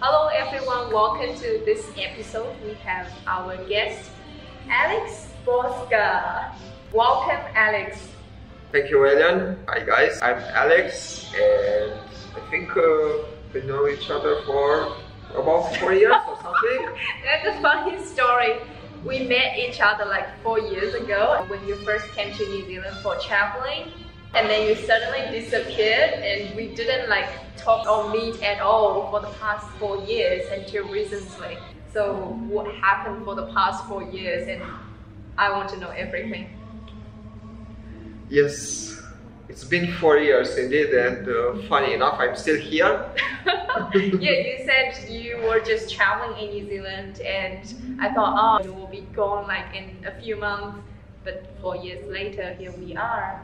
[0.00, 2.54] Hello everyone, welcome to this episode.
[2.64, 4.12] We have our guest,
[4.70, 6.54] Alex Bozga.
[6.92, 8.06] Welcome, Alex.
[8.70, 9.58] Thank you, Elian.
[9.66, 10.22] Hi, guys.
[10.22, 11.98] I'm Alex, and
[12.36, 14.94] I think uh, we know each other for
[15.34, 16.94] about four years or something.
[17.24, 18.60] That's a funny story.
[19.04, 22.96] We met each other like four years ago when you first came to New Zealand
[23.02, 23.90] for traveling
[24.34, 29.20] and then you suddenly disappeared and we didn't like talk or meet at all for
[29.20, 31.58] the past four years until recently.
[31.92, 34.62] So what happened for the past four years and
[35.38, 36.50] I want to know everything.
[38.28, 39.00] Yes,
[39.48, 43.08] it's been four years indeed, and uh, funny enough, I'm still here.
[43.46, 48.72] yeah, you said you were just traveling in New Zealand, and I thought, oh, you
[48.74, 50.78] will be gone like in a few months,
[51.24, 53.42] but four years later, here we are.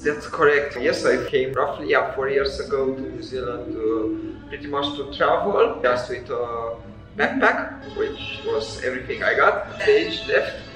[0.00, 0.76] That's correct.
[0.80, 5.12] Yes, I came roughly yeah, four years ago to New Zealand uh, pretty much to
[5.16, 6.76] travel, just with a
[7.16, 9.82] backpack, which was everything I got.
[9.82, 10.68] Stage left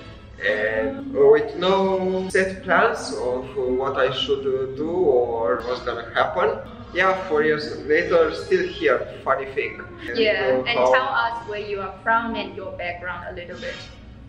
[0.44, 4.42] and with no set plans of what I should
[4.76, 6.58] do or what's gonna happen.
[6.94, 9.20] Yeah, four years later, still here.
[9.24, 9.80] Funny thing.
[10.08, 13.74] And yeah, and tell us where you are from and your background a little bit.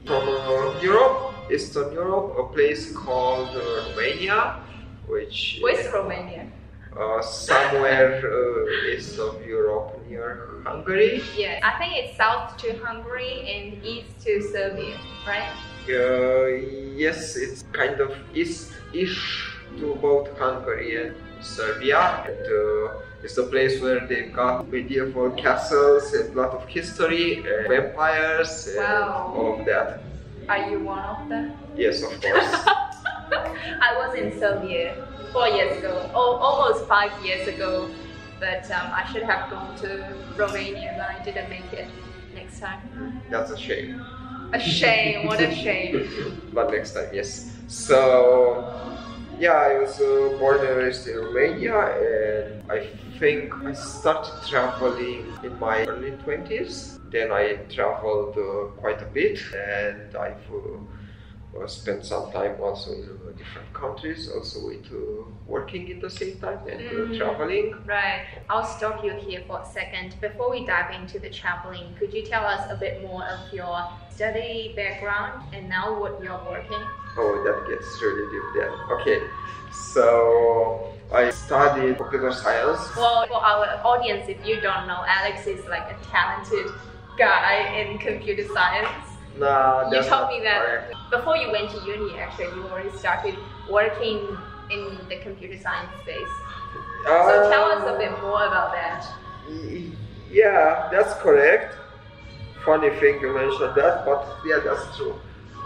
[0.05, 4.62] From uh, Europe, Eastern Europe, a place called uh, Romania,
[5.07, 5.59] which.
[5.61, 6.47] Where's Romania?
[6.93, 11.23] Uh, somewhere uh, east of Europe near Hungary.
[11.35, 15.49] Yeah, I think it's south to Hungary and east to Serbia, right?
[15.89, 16.45] Uh,
[16.95, 22.29] yes, it's kind of east-ish to both Hungary and Serbia.
[22.29, 27.37] And, uh, it's a place where they've got medieval castles and a lot of history,
[27.37, 29.33] and vampires, and wow.
[29.35, 30.03] all of that.
[30.49, 31.57] Are you one of them?
[31.75, 32.53] Yes, of course.
[33.31, 34.95] I was in Serbia
[35.31, 37.89] four years ago, oh, almost five years ago,
[38.39, 41.87] but um, I should have gone to Romania, but I didn't make it
[42.35, 43.21] next time.
[43.29, 44.05] That's a shame.
[44.53, 46.41] A shame, what a shame.
[46.53, 47.51] but next time, yes.
[47.67, 48.99] So,
[49.39, 55.25] yeah, I was uh, born and raised in Romania, and I think I started traveling
[55.43, 56.99] in my early 20s.
[57.11, 60.77] Then I traveled uh, quite a bit, and I've uh,
[61.61, 66.09] uh, spent some time also in uh, different countries, also with uh, working in the
[66.09, 67.17] same time and mm.
[67.17, 67.75] traveling.
[67.85, 68.25] Right.
[68.49, 70.15] I'll stop you here for a second.
[70.21, 73.87] Before we dive into the traveling, could you tell us a bit more of your
[74.09, 76.83] study background and now what you're working?
[77.17, 78.71] Oh, that gets really deep then.
[78.97, 79.21] Okay.
[79.71, 82.79] So I studied computer science.
[82.95, 86.71] Well, for our audience, if you don't know, Alex is like a talented
[87.17, 89.02] guy in computer science.
[89.37, 92.17] No, you told me that before you went to uni.
[92.19, 93.35] Actually, you already started
[93.69, 94.37] working
[94.69, 96.33] in the computer science space.
[97.07, 99.07] Uh, so tell us a bit more about that.
[100.31, 101.75] Yeah, that's correct.
[102.65, 105.19] Funny thing you mentioned that, but yeah, that's true.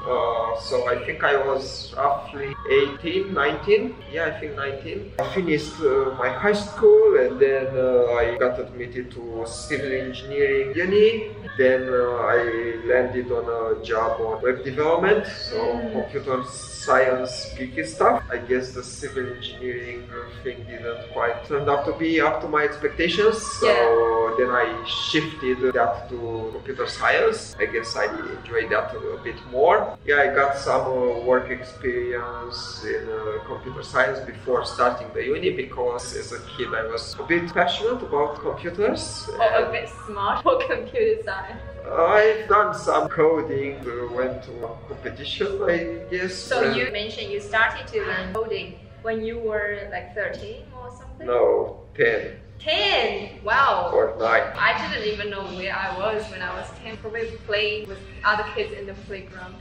[0.08, 3.96] Uh, so I think I was roughly 18, 19.
[4.12, 5.12] Yeah, I think 19.
[5.20, 10.74] I finished uh, my high school and then uh, I got admitted to civil engineering
[10.76, 11.36] uni.
[11.58, 12.40] Then uh, I
[12.86, 15.92] landed on a job on web development, so mm.
[15.92, 18.24] computer science geeky stuff.
[18.32, 20.08] I guess the civil engineering
[20.44, 23.42] thing didn't quite turn out to be up to my expectations.
[23.42, 24.36] So yeah.
[24.40, 27.56] then I shifted that to computer science.
[27.60, 28.06] I guess I
[28.38, 33.84] enjoyed that a bit more yeah, I got some uh, work experience in uh, computer
[33.84, 38.40] science before starting the uni because as a kid I was a bit passionate about
[38.40, 39.30] computers.
[39.38, 41.47] Or a bit smart for computer science.
[41.90, 46.36] I've done some coding, uh, went to a competition, I guess.
[46.36, 51.28] So you mentioned you started to learn coding when you were like 13 or something?
[51.28, 52.32] No, 10.
[52.60, 56.98] 10 wow or 9 i didn't even know where i was when i was 10
[56.98, 59.54] probably playing with other kids in the playground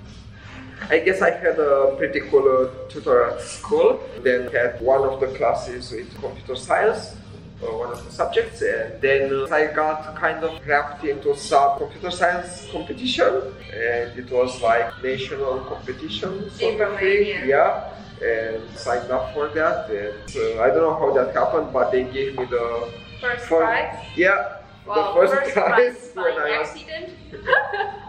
[0.90, 3.98] I guess I had a pretty cool tutor at school.
[4.22, 7.16] Then had one of the classes with computer science,
[7.62, 11.78] uh, one of the subjects, and then uh, I got kind of wrapped into some
[11.78, 17.48] computer science competition, and it was like national competition sort of thing.
[17.48, 17.92] Yeah,
[18.22, 19.88] and signed up for that.
[19.90, 24.04] And uh, I don't know how that happened, but they gave me the first prize.
[24.16, 26.68] Yeah, Wow, the first, first prize when I was.
[26.68, 27.12] Accident?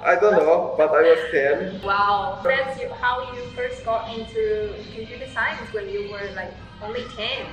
[0.05, 1.81] I don't know, but I was 10.
[1.81, 7.45] Wow, that's how you first got into computer science when you were like only 10.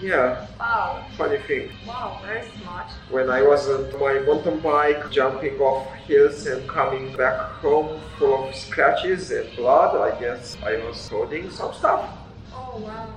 [0.00, 0.46] Yeah.
[0.60, 1.04] Wow.
[1.16, 1.70] Funny thing.
[1.86, 2.86] Wow, very smart.
[3.10, 8.48] When I was on my mountain bike, jumping off hills and coming back home full
[8.48, 12.08] of scratches and blood, I guess I was coding some stuff.
[12.54, 13.08] Oh wow.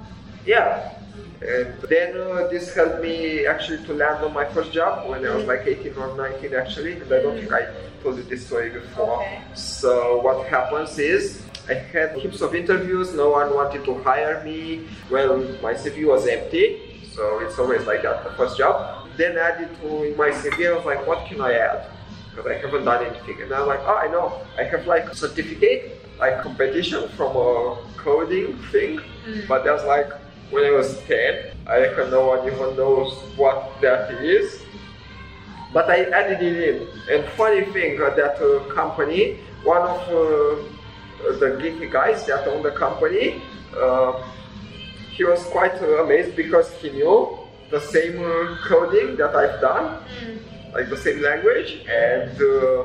[0.46, 0.98] Yeah.
[1.42, 5.36] And then uh, this helped me actually to land on my first job when I
[5.36, 6.94] was like 18 or 19 actually.
[6.94, 7.68] And I don't think I
[8.02, 9.22] told you this story before.
[9.22, 9.42] Okay.
[9.56, 14.88] So what happens is I had heaps of interviews, no one wanted to hire me.
[15.10, 16.82] Well, my CV was empty,
[17.14, 19.08] so it's always like that, the first job.
[19.18, 21.86] Then added to my CV, I was like, what can I add?
[22.30, 23.42] Because I haven't done anything.
[23.42, 27.36] And I was like, oh, I know, I have like a certificate, like competition from
[27.36, 29.00] a coding thing,
[29.48, 30.10] but that's like
[30.50, 31.58] when I was 10.
[31.68, 34.64] I reckon no one even knows what that is.
[35.74, 36.88] But I added it in.
[37.10, 40.64] And funny thing, uh, that uh, company, one of uh,
[41.40, 43.42] the geeky guys that own the company,
[43.78, 44.14] uh,
[45.12, 47.38] he was quite amazed because he knew
[47.70, 50.04] the same uh, coding that I've done,
[50.74, 52.84] like the same language, and uh,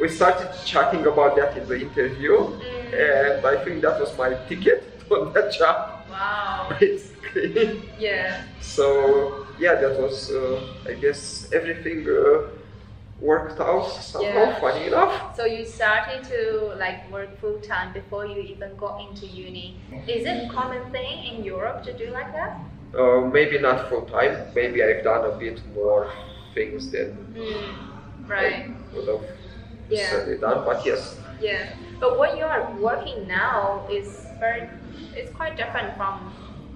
[0.00, 2.52] we started chatting about that in the interview,
[2.92, 6.68] and I think that was my ticket on that job, Wow.
[6.80, 7.82] basically.
[7.98, 8.42] Yeah.
[8.60, 12.48] So yeah, that was, uh, I guess, everything uh,
[13.20, 14.28] worked out somehow.
[14.28, 14.60] Yeah.
[14.60, 15.36] Funny enough.
[15.36, 19.76] So you started to like work full time before you even got into uni.
[20.06, 22.60] Is it a common thing in Europe to do like that?
[22.96, 24.36] Uh, maybe not full time.
[24.54, 26.10] Maybe I've done a bit more
[26.54, 27.16] things than
[28.26, 28.70] Right.
[28.70, 29.24] I would have
[29.88, 30.34] Yeah.
[30.40, 30.64] done.
[30.64, 31.70] But yes, Yeah.
[32.00, 34.68] But what you are working now is very
[35.16, 36.30] it's quite different from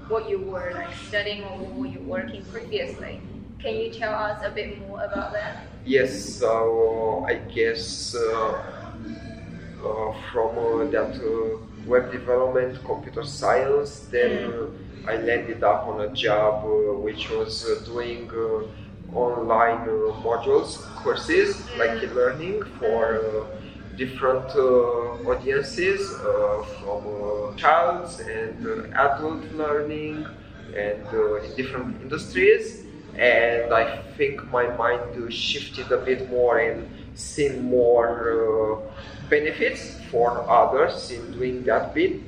[0.08, 3.20] what you were like studying or what you were working previously.
[3.60, 5.66] Can you tell us a bit more about that?
[5.84, 6.38] Yes.
[6.38, 8.62] So I guess uh,
[9.84, 14.66] uh, from uh, that uh, web development, computer science, then uh,
[15.04, 20.94] I landed up on a job uh, which was uh, doing uh, online uh, modules,
[20.94, 23.46] courses, like e-learning for uh,
[23.96, 30.26] different uh, audiences uh, from uh, child and uh, adult learning
[30.74, 32.81] and uh, in different industries
[33.16, 40.48] and I think my mind shifted a bit more and seen more uh, benefits for
[40.48, 42.20] others in doing that bit,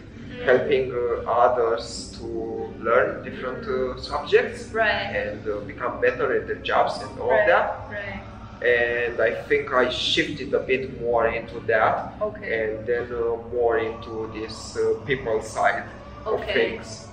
[0.45, 5.17] helping uh, others to learn different uh, subjects Right.
[5.17, 7.47] and uh, become better at their jobs and all right.
[7.47, 7.79] that.
[7.91, 8.21] Right.
[8.63, 12.69] And I think I shifted a bit more into that Okay.
[12.77, 15.85] and then uh, more into this uh, people side
[16.25, 17.09] of things.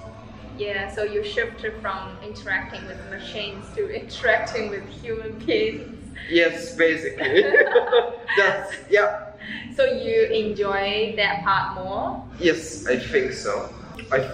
[0.62, 5.98] Yeah, so you shifted from interacting with machines to interacting with human beings.
[6.30, 7.44] Yes, basically.
[8.38, 9.32] That's yeah.
[9.76, 12.24] So you enjoy that part more?
[12.38, 13.70] Yes, I think so.
[14.12, 14.30] I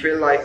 [0.00, 0.44] feel like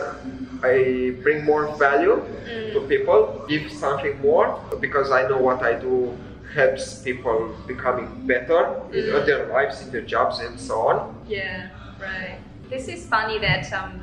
[0.64, 2.26] I bring more value
[2.72, 6.18] to people, give something more because I know what I do
[6.52, 9.26] helps people becoming better in Mm.
[9.26, 10.96] their lives, in their jobs, and so on.
[11.28, 11.68] Yeah,
[12.00, 12.40] right.
[12.70, 14.02] This is funny that um,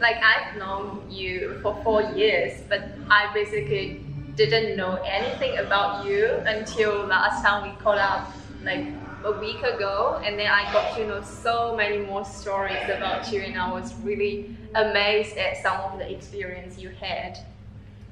[0.00, 4.00] like I've known you for four years, but I basically
[4.36, 8.32] didn't know anything about you until last time we caught up,
[8.64, 8.86] like
[9.24, 13.40] a week ago, and then I got to know so many more stories about you,
[13.40, 17.38] and I was really amazed at some of the experience you had.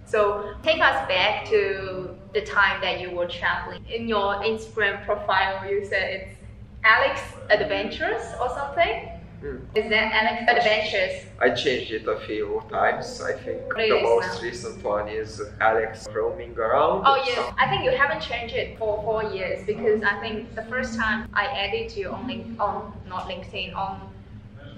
[0.06, 3.84] So take us back to the time that you were traveling.
[3.86, 6.38] In your Instagram profile, you said it's
[6.84, 7.20] Alex
[7.50, 9.08] Adventures or something.
[9.42, 9.56] Hmm.
[9.74, 11.26] Is that Alex Adventures?
[11.40, 13.20] I changed it a few times.
[13.20, 14.48] I think the most now?
[14.48, 17.02] recent one is Alex roaming around.
[17.04, 20.62] Oh yes, I think you haven't changed it for four years because I think the
[20.66, 24.08] first time I added you on link on not LinkedIn on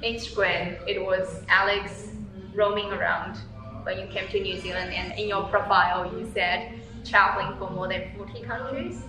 [0.02, 2.08] Instagram, it was Alex
[2.54, 3.36] roaming around
[3.82, 7.86] when you came to New Zealand, and in your profile you said traveling for more
[7.86, 9.02] than forty countries.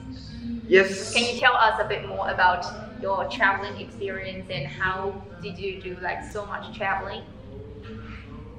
[0.67, 1.13] Yes.
[1.13, 2.65] Can you tell us a bit more about
[3.01, 7.23] your traveling experience and how did you do like so much traveling?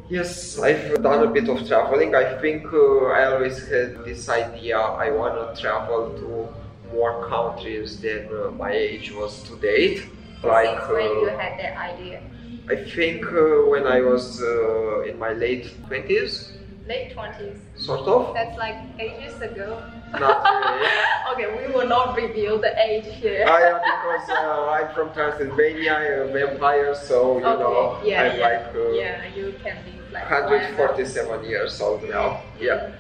[0.09, 2.15] Yes, I've done a bit of traveling.
[2.15, 8.01] I think uh, I always had this idea I want to travel to more countries
[8.01, 10.03] than uh, my age was to date.
[10.45, 12.23] Like, Since when you uh, had that idea?
[12.71, 16.53] I think uh, when I was uh, in my late 20s,
[16.87, 17.59] Late twenties.
[17.77, 18.33] sort of.
[18.33, 19.83] That's like ages ago.
[20.13, 20.45] Not
[21.35, 21.47] really.
[21.49, 23.45] okay, we will not reveal the age here.
[23.49, 28.39] Ah, yeah, because uh, I'm from Transylvania, I'm a vampire, so you know, yeah, I'm
[28.39, 28.47] yeah.
[28.47, 32.43] like uh, yeah, you can live like 147 years old now.
[32.61, 32.93] Yeah.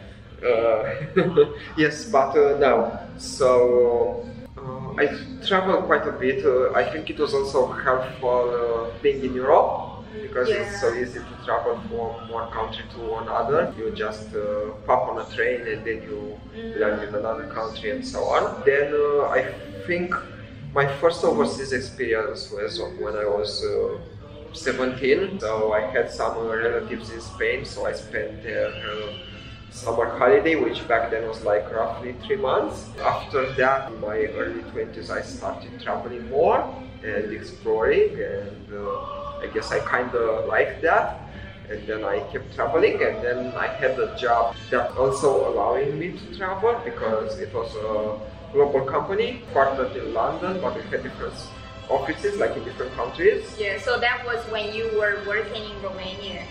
[0.44, 0.94] Uh,
[1.78, 5.08] yes, but uh, now, so uh, I
[5.46, 6.44] traveled quite a bit.
[6.44, 11.20] Uh, I think it was also helpful uh, being in Europe because it's so easy
[11.20, 13.72] to travel from one country to another.
[13.76, 16.40] You just uh, pop on a train and then you
[16.74, 18.62] land in another country and so on.
[18.64, 19.54] Then uh, I
[19.86, 20.14] think
[20.72, 23.98] my first overseas experience was when I was uh,
[24.52, 25.38] 17.
[25.40, 29.12] So I had some relatives in Spain, so I spent there uh,
[29.70, 32.90] summer holiday, which back then was like roughly three months.
[33.04, 38.98] After that, in my early 20s, I started traveling more and exploring, and uh,
[39.42, 41.20] I guess I kind of liked that.
[41.68, 46.12] And then I kept traveling, and then I had a job that also allowing me
[46.12, 51.34] to travel because it was a global company, quartered in London, but we had different
[51.90, 53.42] offices, like in different countries.
[53.58, 56.44] Yeah, so that was when you were working in Romania.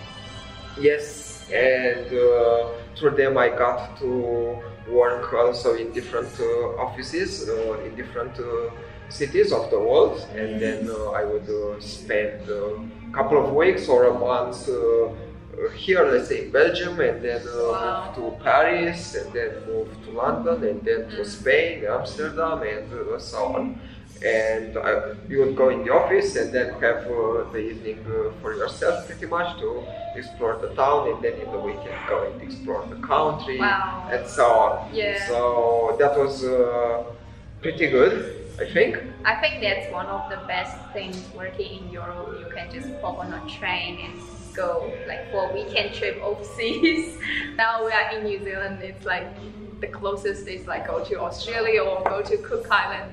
[0.77, 7.79] Yes, and uh, through them I got to work also in different uh, offices uh,
[7.85, 8.69] in different uh,
[9.09, 12.77] cities of the world, and then uh, I would uh, spend a
[13.13, 14.67] couple of weeks or a month
[15.73, 18.11] here, let's say in Belgium, and then Wow.
[18.17, 23.19] move to Paris, and then move to London, and then to Spain, Amsterdam, and uh,
[23.19, 23.79] so on.
[24.25, 28.31] And uh, you would go in the office and then have uh, the evening uh,
[28.41, 29.83] for yourself, pretty much, to
[30.15, 34.09] explore the town, and then in the weekend go and explore the country, Wow.
[34.11, 34.93] and so on.
[34.93, 35.27] Yeah.
[35.27, 37.03] So that was uh,
[37.61, 38.13] pretty good,
[38.59, 38.97] I think.
[39.25, 42.35] I think that's one of the best things working in Europe.
[42.39, 44.21] You can just pop on a train and
[44.53, 47.17] go like for a weekend trip overseas.
[47.57, 48.81] now we are in New Zealand.
[48.81, 49.35] It's like
[49.81, 53.11] the closest is like go to Australia or go to Cook Island.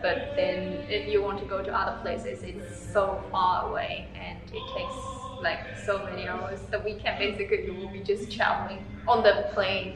[0.00, 4.38] But then if you want to go to other places, it's so far away and
[4.52, 4.94] it takes
[5.42, 6.60] like so many hours.
[6.70, 9.94] The weekend basically you will be just traveling on the plane.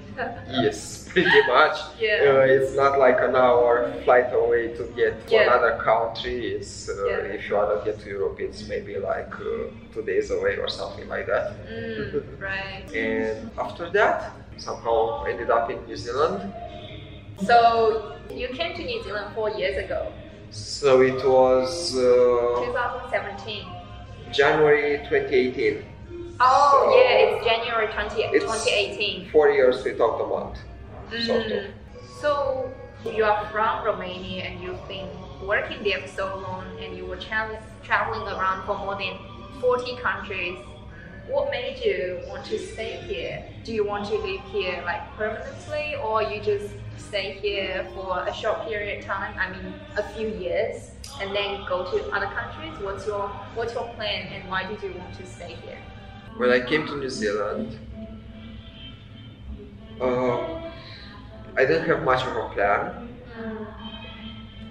[0.51, 1.77] Yes, pretty much.
[2.01, 2.25] Yeah.
[2.27, 5.43] Uh, it's not like an hour flight away to get to Yeah.
[5.49, 6.37] another country.
[6.57, 7.35] It's uh, Yeah.
[7.37, 10.69] if you want to get to Europe, it's maybe like uh, two days away or
[10.69, 11.47] something like that.
[11.69, 12.85] mm, right.
[12.95, 16.53] And after that, somehow ended up in New Zealand.
[17.49, 20.13] So you came to New Zealand four years ago,
[20.51, 23.67] So it was uh, 2017.
[24.33, 25.85] January 2018.
[26.45, 29.31] Oh So- yeah, it's January 20, It's 2018.
[29.31, 30.59] Four years without a month.
[31.27, 31.47] sort.
[31.47, 31.71] Mm.
[32.21, 32.73] So
[33.05, 35.09] you are from Romania and you've been
[35.47, 39.15] working there for so long and you were tra- traveling around for more than
[39.61, 40.59] 40 countries.
[41.29, 43.45] What made you want to stay here?
[43.65, 48.33] Do you want to live here like permanently or you just stay here for a
[48.35, 52.73] short period of time, I mean a few years, and then go to other countries?
[52.83, 55.79] What's your what's your plan and why did you want to stay here?
[56.43, 57.79] When I came to New Zealand,
[60.01, 60.59] uh,
[61.57, 62.91] I didn't have much of a plan.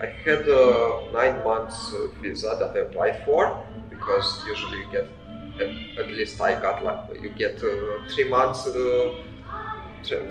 [0.02, 5.08] I had a nine months uh, visa that I applied for because usually you get,
[5.98, 9.14] at, least I got like you get uh, three months uh,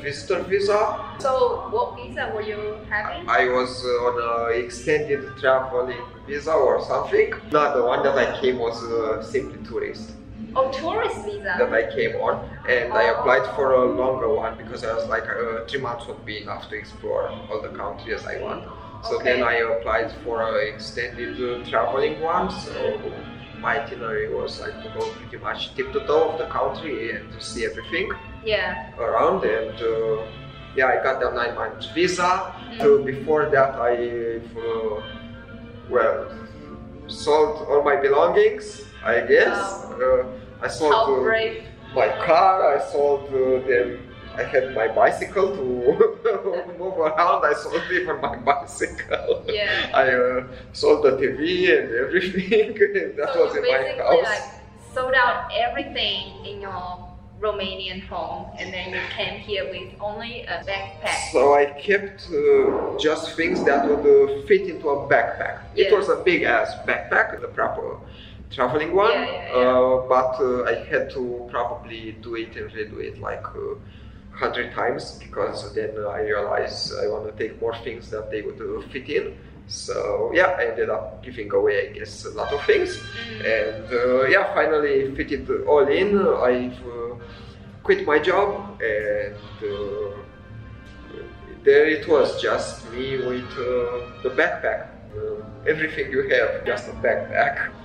[0.03, 0.79] visitor visa.
[1.21, 3.27] So what visa were you having?
[3.27, 4.15] I was uh, on
[4.53, 7.33] an extended traveling visa or something.
[7.51, 10.20] Not the one that I came was uh, simply tourist
[10.57, 11.55] Oh, tourist visa.
[11.59, 15.25] that I came on, and I applied for a longer one because I was like
[15.25, 18.65] uh, three months would be enough to explore all the countries I want.
[19.05, 19.35] So Okay.
[19.35, 22.51] then I applied for an extended uh, traveling one.
[22.51, 22.73] So
[23.61, 27.31] my itinerary was like to go pretty much tip to toe of the country and
[27.33, 28.11] to see everything
[28.45, 28.75] Yeah.
[28.99, 29.45] around.
[29.45, 30.23] And uh,
[30.77, 32.53] yeah, I got the nine month visa.
[32.81, 35.03] So before that, I uh,
[35.89, 36.31] well
[37.09, 38.85] sold all my belongings.
[39.05, 40.25] I guess uh,
[40.63, 40.93] I sold.
[40.93, 41.65] How uh, brave.
[41.95, 42.77] my car.
[42.77, 44.07] I sold uh, them.
[44.37, 47.45] I had my bicycle to move around.
[47.45, 49.45] I sold even my bicycle.
[49.49, 49.91] Yeah.
[49.93, 52.75] I uh, sold the TV and everything.
[53.17, 54.25] that so was in my house.
[54.25, 54.61] like
[54.95, 60.63] sold out everything in your Romanian home and then you came here with only a
[60.65, 61.33] backpack.
[61.33, 65.61] So I kept uh, just things that would uh, fit into a backpack.
[65.75, 67.99] It was a big ass backpack, the proper
[68.51, 69.13] traveling one.
[69.13, 69.79] Yeah, yeah, yeah.
[69.79, 73.75] Uh, but uh, I had to probably do it and redo it like uh,
[74.33, 78.61] hundred times because then I realized I want to take more things that they would
[78.61, 79.37] uh, fit in.
[79.69, 83.45] So yeah, I ended up giving away, I guess, a lot of things, Mm.
[83.57, 86.19] and uh, yeah, finally fit it all in.
[86.19, 87.15] I've uh,
[87.83, 89.37] quit my job and.
[89.63, 90.17] Uh,
[91.63, 94.89] there it was just me with uh, the backpack.
[95.15, 97.71] Uh, everything you have, just a backpack.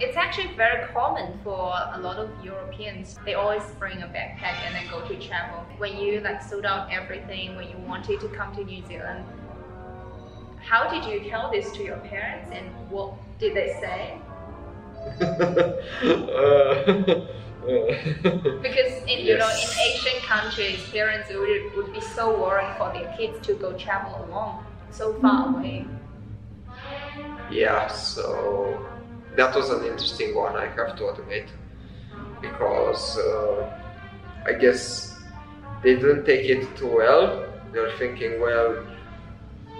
[0.00, 3.16] It's actually very common for a lot of Europeans.
[3.24, 5.64] They always bring a backpack and then go to travel.
[5.78, 9.24] When you like sold out everything, when you wanted to come to New Zealand,
[10.60, 14.18] how did you tell this to your parents and what did they say?
[17.64, 22.76] Uh, uh, because in you know in Asian countries, parents would, would be so worried
[22.76, 25.58] for their kids to go travel alone so far mm.
[25.58, 25.86] away.
[27.50, 28.86] yeah, so
[29.36, 31.48] that was an interesting one, I have to admit,
[32.40, 33.70] because uh,
[34.46, 35.18] I guess
[35.82, 37.46] they didn't take it too well.
[37.72, 38.86] They're thinking, well,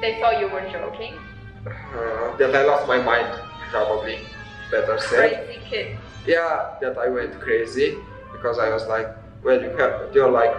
[0.00, 1.14] They thought you were joking.
[1.66, 3.28] uh, that I lost my mind,
[3.70, 4.18] probably
[4.70, 5.46] better said.
[5.46, 5.98] Crazy kid.
[6.26, 7.96] Yeah, that I went crazy
[8.32, 9.08] because I was like,
[9.44, 10.54] well, you have, they're like,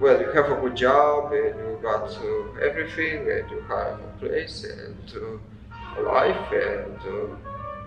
[0.00, 4.12] well, you have a good job and you got uh, everything and you have a
[4.20, 7.36] place and uh, a life and uh,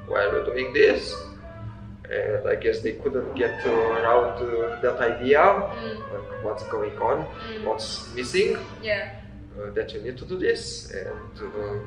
[0.09, 1.13] well, you're doing this.
[2.09, 6.97] And I guess they couldn't get uh, around uh, that idea, Mm, like what's going
[6.99, 7.65] on, mm.
[7.65, 9.09] what's missing Yeah.
[9.59, 11.79] uh, that you need to do this and uh,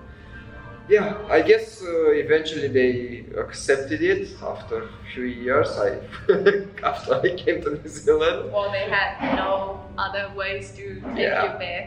[0.88, 5.90] yeah i guess uh, eventually they accepted it after a few years i
[6.82, 10.84] after i came to new zealand Well, they had no other ways to
[11.14, 11.44] take Yeah.
[11.52, 11.84] you back.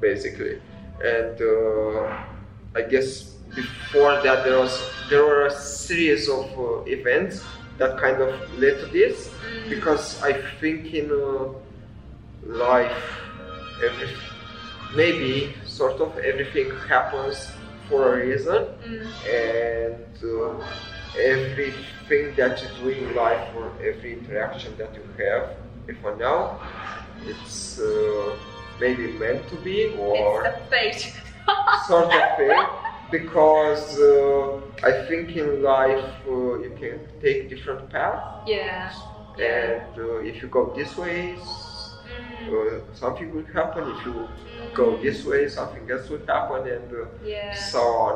[0.00, 0.60] basically
[1.02, 4.74] and uh, i guess before that there was
[5.10, 7.44] there were a series of uh, events
[7.78, 9.68] that kind of led to this Mm.
[9.74, 11.48] because i think in uh,
[12.46, 13.02] life
[13.84, 14.08] every
[14.94, 17.36] maybe sort of everything happens
[17.88, 19.06] for a reason Mm.
[19.44, 20.64] and uh,
[21.32, 25.44] everything that you do in life or every interaction that you have
[25.88, 26.58] if for now
[27.30, 28.36] it's uh,
[28.80, 31.02] maybe meant to be or It's the fate.
[31.88, 32.66] sort of thing
[33.12, 38.90] because uh, I think in life uh, you can take different paths yeah.
[39.38, 41.36] And uh, if you go this way
[42.12, 42.52] Mm.
[42.52, 44.28] uh, something will happen if you
[44.74, 47.54] go this way something else will happen and uh, Yeah.
[47.70, 48.14] so on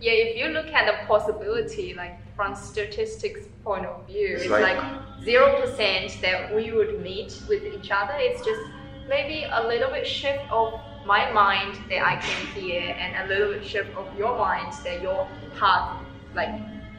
[0.00, 4.50] Yeah, if you look at the possibility, like from statistics point of view, It's it's,
[4.50, 4.82] like- like
[5.28, 8.14] zero percent that we would meet with each other.
[8.28, 8.62] It's just
[9.14, 10.66] maybe a little bit shift of
[11.04, 15.02] my mind that I came here, and a little bit shift of your mind that
[15.02, 15.26] your
[15.58, 15.98] path
[16.34, 16.50] like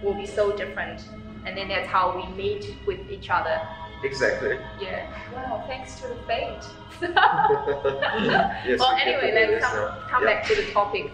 [0.04, 1.02] will be so different,
[1.46, 3.62] and then that's how we meet with each other.
[4.04, 5.08] exactly Yeah.
[5.34, 5.64] Wow.
[5.68, 6.64] Thanks to the fate.
[7.02, 10.30] yes, well, we anyway, let's come, come Yeah.
[10.34, 11.12] back to the topic.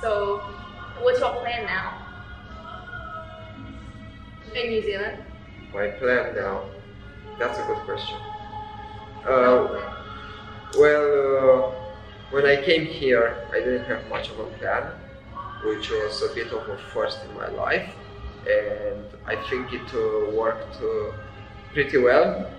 [0.00, 0.38] So,
[1.00, 1.98] what's your plan now?
[4.54, 5.18] In New Zealand?
[5.74, 6.62] My plan now.
[7.38, 8.16] That's a good question.
[9.26, 9.66] Uh,
[10.78, 11.83] well, uh,
[12.34, 14.90] when I came here, I didn't have much of a plan,
[15.64, 17.88] which was a bit of a first in my life,
[18.46, 21.12] and I think it uh, worked uh,
[21.72, 22.50] pretty well,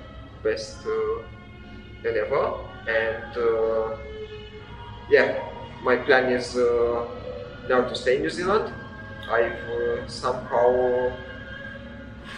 [0.43, 2.53] best uh, ever.
[2.87, 3.97] And uh,
[5.09, 5.43] yeah,
[5.83, 7.05] my plan is uh,
[7.67, 8.73] now to stay in New Zealand.
[9.29, 11.11] I've uh, somehow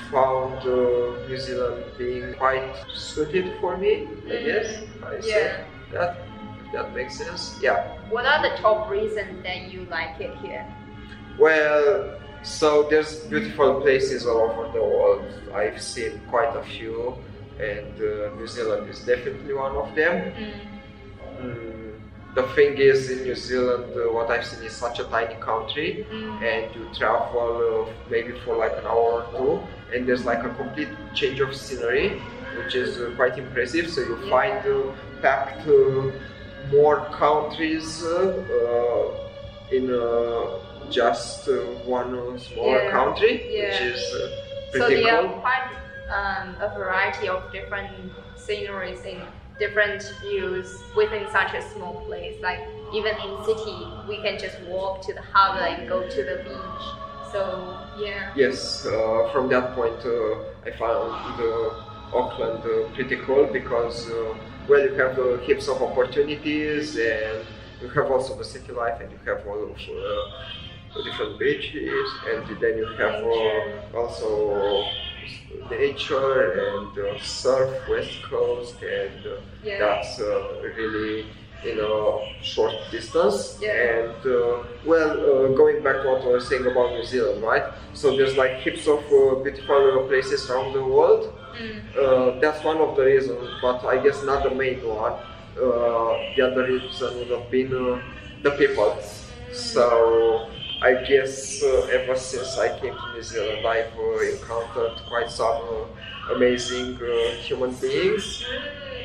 [0.09, 4.81] found uh, New Zealand being quite suited for me, I guess.
[5.05, 5.63] I say Yeah.
[5.91, 6.26] that
[6.73, 7.57] that makes sense.
[7.61, 7.87] Yeah.
[8.09, 10.65] What are the top reasons that you like it here?
[11.39, 15.25] Well, so there's beautiful places all over the world.
[15.53, 17.15] I've seen quite a few,
[17.59, 20.31] and uh, New Zealand is definitely one of them.
[21.41, 21.99] Mm,
[22.35, 26.05] the thing is, in New Zealand, uh, what I've seen is such a tiny country,
[26.11, 26.41] Mm.
[26.51, 29.51] and you travel uh, maybe for like an hour or two,
[29.95, 32.21] and there's like a complete change of scenery,
[32.57, 33.89] which is uh, quite impressive.
[33.89, 34.29] So you Yeah.
[34.29, 36.11] find uh, packed uh,
[36.71, 41.53] more countries uh, uh, in uh, just uh,
[41.85, 42.91] one smaller Yeah.
[42.91, 43.63] country, Yeah.
[43.67, 44.29] which is uh,
[44.71, 45.29] So there cool.
[45.29, 45.69] are quite
[46.17, 47.89] um, a variety of different
[48.35, 49.21] sceneries and
[49.59, 52.35] different views within such a small place.
[52.41, 52.59] Like
[52.93, 56.83] even in city, we can just walk to the harbor and go to the beach.
[57.31, 58.31] So yeah.
[58.35, 64.33] Yes, uh, from that point, uh, I found uh, Auckland uh, pretty cool because, uh,
[64.67, 67.45] well, you have uh, heaps of opportunities and
[67.81, 72.45] you have also the city life and you have all of uh, different beaches and
[72.59, 74.85] then you have uh, also
[75.69, 79.77] nature and uh, surf west coast and uh, Yeah.
[79.79, 81.25] that's uh, really
[81.65, 83.71] in a short distance Yeah.
[83.71, 87.63] and uh, well uh, going back to what I was saying about New Zealand right
[87.93, 91.79] so there's like heaps of uh, beautiful uh, places around the world Mm.
[91.97, 96.41] uh, that's one of the reasons but I guess not the main one uh, the
[96.49, 97.99] other reason would have been uh,
[98.43, 99.01] the people
[99.51, 100.47] so
[100.81, 105.57] I guess uh, ever since I came to New Zealand I've uh, encountered quite some
[106.29, 108.43] uh, amazing uh, human beings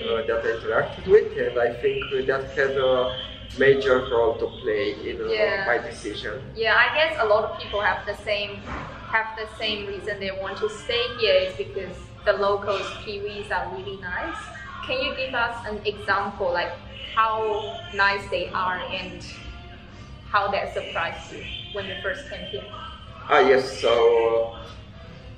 [0.04, 3.16] uh, that I interacted with, and I think that had a
[3.58, 5.64] major role to play in uh, Yeah.
[5.66, 6.34] my decision.
[6.56, 8.60] Yeah, I guess a lot of people have the same
[9.14, 13.74] have the same reason they want to stay here is because the locals Kiwis are
[13.76, 14.37] really nice.
[14.87, 16.72] Can you give us an example like
[17.14, 19.24] how nice they are and
[20.28, 22.64] how that surprised you when you first came here?
[23.28, 24.56] Ah yes, so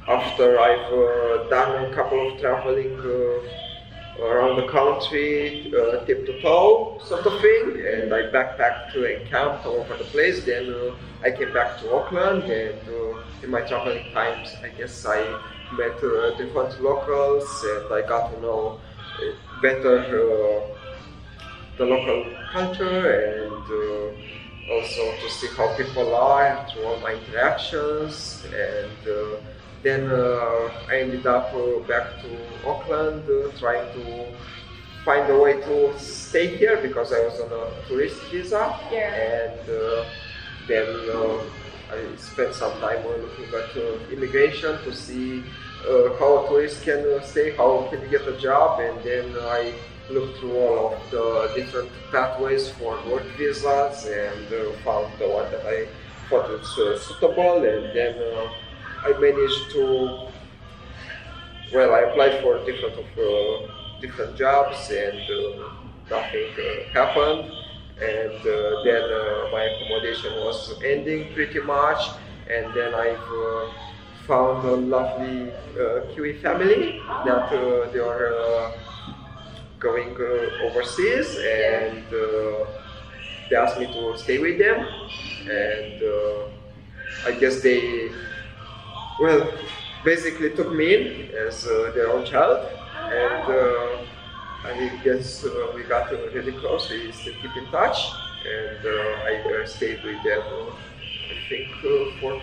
[0.07, 6.25] uh, after I've uh, done a couple of traveling uh, around the country, uh, tip
[6.27, 10.45] to toe sort of thing, and I backpacked and camped all over the place.
[10.45, 12.79] Then uh, I came back to Auckland, and
[13.43, 15.19] in my traveling times, I guess I
[15.77, 18.81] met uh, different locals, and I got to know
[19.19, 20.75] uh, better uh,
[21.79, 28.45] the local culture and uh, also to see how people are through all my interactions
[28.47, 29.37] and uh,
[29.83, 34.27] then uh, I ended up uh, back to Auckland uh, trying to
[35.05, 39.13] find a way to stay here because I was on a tourist visa Yeah.
[39.13, 40.05] and uh,
[40.69, 41.43] then uh,
[41.93, 45.43] I spent some time looking at uh, immigration to see
[46.19, 49.75] how a tourist can uh, stay, how can you get a job, and then I
[50.11, 55.51] looked through all of the different pathways for work visas and uh, found the one
[55.51, 55.87] that I
[56.29, 58.53] thought was uh, suitable, and then uh,
[59.05, 60.29] I managed to.
[61.73, 65.71] Well, I applied for different of uh, different jobs, and uh,
[66.11, 67.51] nothing uh, happened.
[68.01, 72.11] And uh, then uh, my accommodation was ending pretty much,
[72.51, 73.71] and then I've uh,
[74.27, 78.73] found a lovely uh, Kiwi family that uh, they are uh,
[79.79, 80.17] going
[80.65, 82.05] overseas, and
[83.51, 84.87] they asked me to stay with them,
[85.51, 86.03] and
[87.27, 88.11] I guess they,
[89.21, 89.53] well,
[90.05, 93.99] basically took me in as uh, their own child, and uh,
[94.65, 96.89] I guess uh, we got really close.
[96.89, 97.99] We still keep in touch,
[98.47, 98.79] and
[99.29, 100.43] I stayed with them.
[101.31, 101.69] I think
[102.21, 102.41] for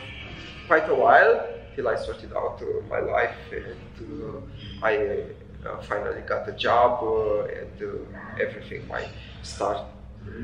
[0.68, 3.66] quite a while till I sorted out uh, my life and
[4.02, 5.24] uh, I
[5.68, 9.10] uh, finally got a job uh, and uh, everything might
[9.44, 9.86] start.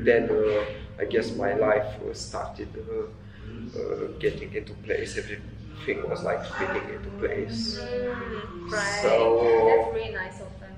[0.04, 0.64] Then uh,
[1.00, 5.16] I guess my life uh, started uh, uh, getting into place.
[5.18, 7.78] Everything was like fitting into place.
[7.78, 9.00] Mm, right.
[9.02, 10.74] So- That's really nice of them.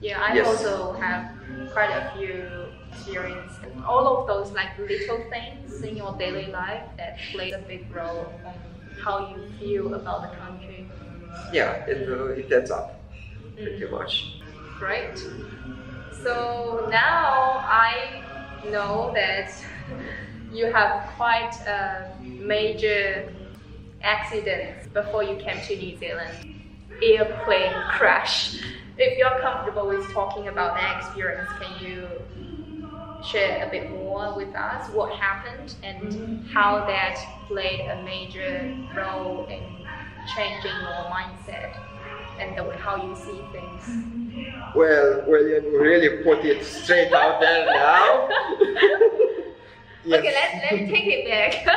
[0.00, 0.46] Yeah, I Yes.
[0.46, 1.32] also have
[1.72, 3.52] quite a few experience.
[3.86, 8.40] All of those like little things in your daily life that plays a big role
[8.44, 8.54] on
[9.08, 10.86] how you feel about the country.
[11.52, 13.00] Yeah, and uh, it adds up
[13.56, 14.12] pretty Mm, much.
[14.82, 15.18] Right.
[16.24, 18.22] So now I
[18.70, 19.50] know that
[20.52, 23.32] you have quite a major
[24.02, 26.34] accident before you came to New Zealand.
[27.02, 28.60] Airplane crash.
[28.98, 32.08] If you're comfortable with talking about that experience, can you
[33.24, 39.46] share a bit more with us what happened and how that played a major role
[39.46, 39.62] in
[40.36, 41.74] changing your mindset
[42.38, 44.54] and the way how you see things?
[44.74, 48.28] Well, William, you really put it straight out there now.
[50.06, 51.68] Okay, let's let's take it back.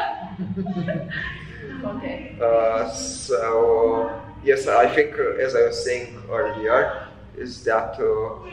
[1.84, 2.38] okay.
[2.42, 8.48] Uh, so yes, I think uh, as I was saying earlier, is that uh,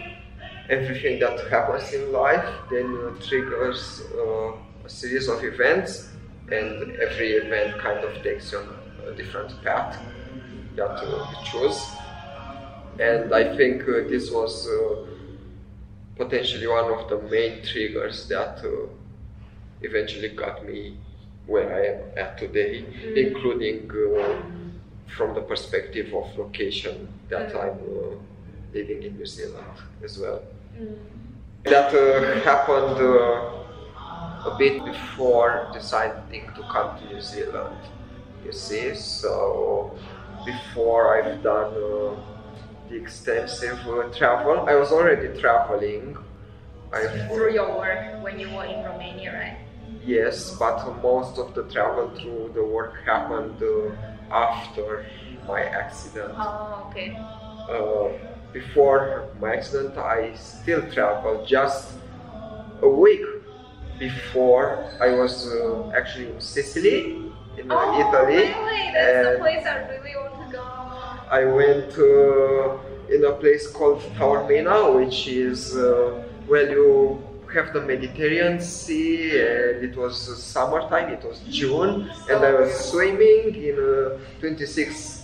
[0.69, 4.53] everything that happens in life then triggers uh,
[4.85, 6.09] a series of events,
[6.51, 8.69] and every event kind of takes you on
[9.07, 9.99] a different path
[10.77, 11.81] that you choose.
[12.99, 15.07] And I think uh, this was uh,
[16.17, 18.89] potentially one of the main triggers that uh,
[19.83, 20.97] eventually got me
[21.47, 22.85] where I am at today,
[23.17, 24.43] including uh,
[25.17, 27.63] from the perspective of location that Mm.
[27.63, 28.17] I'm uh,
[28.75, 30.43] living in New Zealand as well.
[30.79, 30.97] Mm.
[31.65, 37.77] That uh, happened uh, a bit before deciding to come to New Zealand.
[38.45, 39.99] You see, so
[40.47, 42.15] before I've done uh,
[42.89, 46.17] the extensive uh, travel, I was already traveling.
[46.93, 49.59] I've, Through your work when you were in Romania, right?
[50.07, 55.05] Yes, but most of the travel through the work happened uh, after
[55.47, 56.33] my accident.
[56.37, 57.19] Oh, okay.
[58.59, 61.93] Before my accident, I still traveled just
[62.83, 63.25] a week
[64.01, 64.67] before
[65.01, 66.99] I was uh, actually in Sicily,
[67.57, 68.43] in uh, oh, Italy.
[68.51, 68.93] really?
[68.95, 70.65] That's the place I really want to go.
[71.41, 77.23] I went uh, in a place called Taormina, which is uh, where you
[77.55, 81.11] have the Mediterranean Sea, and it was uh, summertime.
[81.11, 85.18] It was June, and I was swimming in uh, 26 uh,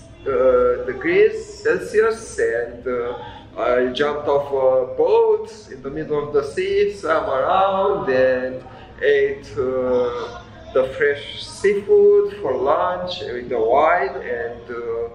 [0.87, 3.19] degrees Celsius, and uh,
[3.59, 8.63] I jumped off a boat in the middle of the sea, swam around, and
[9.03, 9.51] ate.
[9.57, 10.41] Uh,
[10.75, 15.09] the fresh seafood for lunch with the wine, and uh,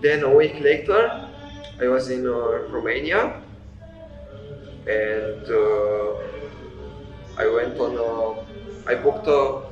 [0.00, 1.28] then a week later,
[1.78, 2.32] I was in uh,
[2.72, 3.42] Romania,
[4.88, 6.16] and uh,
[7.36, 8.90] I went on a.
[8.90, 9.62] I booked a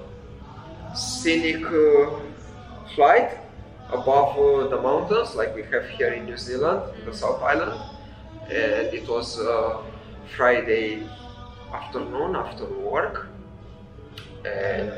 [0.94, 2.20] scenic uh,
[2.94, 3.39] flight
[3.92, 7.81] above uh, the mountains, like we have here in New Zealand, the South Island,
[8.44, 9.83] and it was uh,
[10.37, 11.09] Friday
[11.72, 13.29] afternoon after work,
[14.44, 14.92] and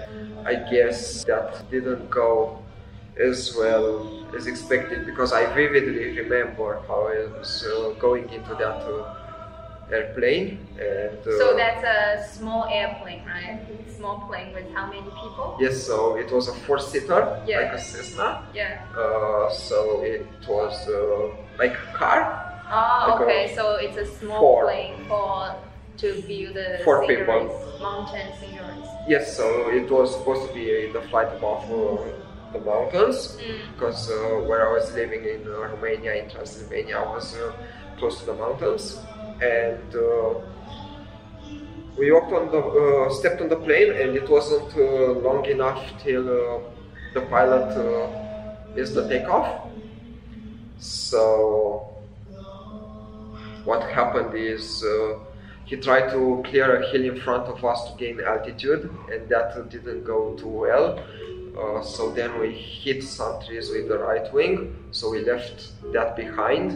[0.46, 2.62] I guess that didn't go
[3.18, 8.80] as well as expected because I vividly remember how I was uh, going into that
[8.88, 9.21] uh,
[9.92, 13.60] airplane and uh, So that's a small airplane, right?
[13.96, 15.56] Small plane with how many people?
[15.60, 17.60] yes so it was a four seater Yeah.
[17.60, 18.80] like a Cessna Yeah.
[18.96, 20.98] uh, so it was uh,
[21.58, 22.20] like a car
[22.74, 23.54] Oh, Like okay.
[23.54, 24.64] So it's a small four.
[24.64, 25.54] plane for
[25.98, 27.78] to view the Four sceneries, people.
[27.80, 28.88] mountain sceneries.
[29.06, 29.46] yes so
[29.78, 32.08] it was supposed to be the flight above uh,
[32.54, 33.58] the mountains Mm.
[33.72, 34.16] because uh,
[34.48, 35.40] where I was living in
[35.74, 37.52] Romania, in Transylvania, I was uh,
[37.98, 38.84] close to the mountains,
[39.42, 40.34] and uh,
[41.98, 45.82] we walked on the uh, stepped on the plane, and it wasn't uh, long enough
[46.02, 46.24] till
[47.14, 47.68] the pilot
[48.74, 49.48] missed the takeoff.
[50.78, 51.92] So
[53.64, 54.84] what happened is.
[55.64, 59.70] He tried to clear a hill in front of us to gain altitude, and that
[59.70, 60.98] didn't go too well.
[61.58, 66.14] Uh, so then we hit some trees with the right wing, so we left that
[66.14, 66.72] behind,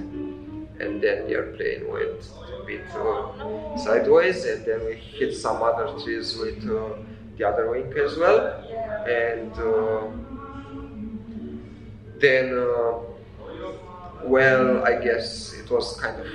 [0.81, 2.23] and then the airplane went
[2.67, 3.29] bit uh,
[3.75, 6.97] sideways, and then we hit some other trees with uh,
[7.37, 8.65] the other wing as well,
[9.07, 10.09] and uh,
[12.21, 12.99] then, uh,
[14.23, 16.27] well, I guess it was kind of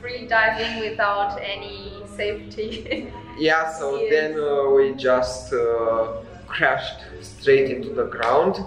[0.00, 3.12] Free diving without any safety.
[3.38, 4.10] Yeah, so Yes.
[4.10, 8.64] then uh, we just uh, crashed straight into the ground,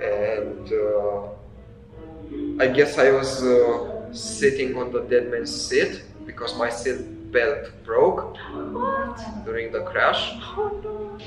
[0.00, 1.28] and uh,
[2.58, 7.70] I guess I was uh, sitting on the dead man's seat because my seat belt
[7.84, 8.36] broke
[8.72, 9.18] what?
[9.44, 11.18] during the crash, Oh no.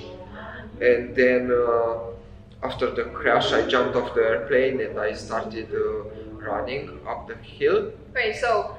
[0.86, 6.04] and then uh, after the crash, I jumped off the airplane and I started uh,
[6.50, 7.92] running up the hill.
[8.14, 8.76] Wait, so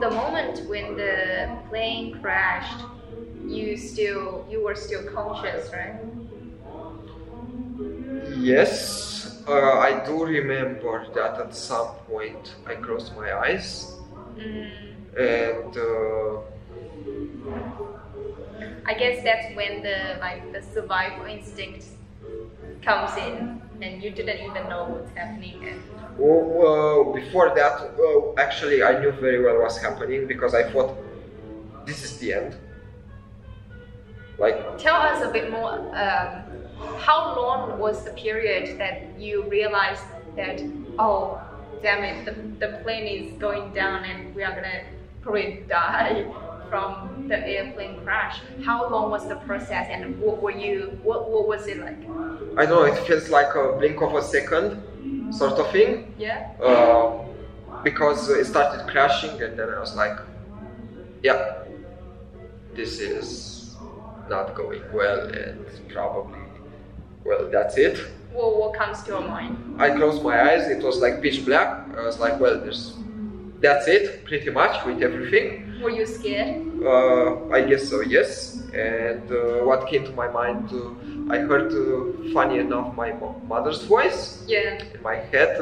[0.00, 2.84] the moment when the plane crashed,
[3.46, 5.96] you still you were still conscious, right?
[8.38, 13.96] Yes, uh, I do remember that at some point I closed my eyes
[14.38, 14.70] Mm.
[15.18, 16.40] and uh,
[18.86, 21.86] I guess that's when the like the survival instinct
[22.82, 25.64] comes in, and you didn't even know what's happening.
[25.68, 25.82] And
[26.18, 30.96] well, well, before that, well, actually, I knew very well what's happening because I thought
[31.84, 32.56] this is the end.
[34.38, 35.72] Like, tell us a bit more.
[35.94, 36.42] Um,
[36.98, 40.04] how long was the period that you realized
[40.36, 40.62] that
[40.98, 41.40] oh,
[41.82, 42.32] damn it, the,
[42.66, 44.84] the plane is going down and we are gonna
[45.22, 46.26] probably die
[46.68, 48.40] from the airplane crash?
[48.64, 50.98] How long was the process, and what were you?
[51.02, 51.98] What what was it like?
[52.56, 54.82] I don't know, it feels like a blink of a second
[55.32, 56.50] sort of thing Yeah.
[56.62, 57.24] uh,
[57.84, 60.18] because it started crashing and then I was like,
[61.22, 61.62] yeah,
[62.74, 63.76] this is
[64.28, 66.40] not going well and probably,
[67.24, 67.98] well, that's it.
[68.32, 69.56] What what comes to your mind?
[69.78, 71.68] I closed my eyes, it was like pitch black.
[71.96, 72.94] I was like, well, there's,
[73.60, 75.80] that's it, pretty much with everything.
[75.82, 76.66] Were you scared?
[76.82, 78.62] Uh, I guess so, yes.
[78.72, 83.40] And uh, what came to my mind, uh, I heard, uh, funny enough, my mo-
[83.46, 84.82] mother's voice Yeah.
[84.94, 85.56] in my head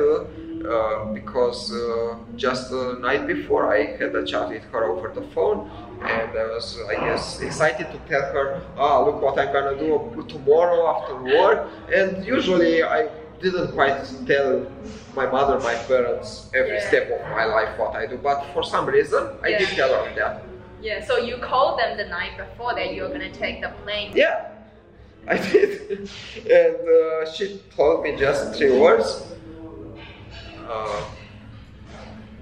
[0.67, 5.23] uh, because uh, just the night before I had a chat with her over the
[5.35, 5.71] phone
[6.03, 10.25] and I was, I guess, excited to tell her, ah, look what I'm gonna do
[10.29, 11.69] tomorrow after work.
[11.93, 13.09] And usually I
[13.41, 14.67] didn't quite tell
[15.15, 16.89] my mother, my parents, every Yeah.
[16.89, 20.15] step of my life what I do, but for some reason I did tell her
[20.17, 20.43] that.
[20.83, 21.05] Yeah.
[21.05, 24.13] So you called them the night before that you were gonna take the plane.
[24.15, 24.51] Yeah,
[25.29, 26.09] I did.
[26.47, 29.25] and uh, she told me just three words.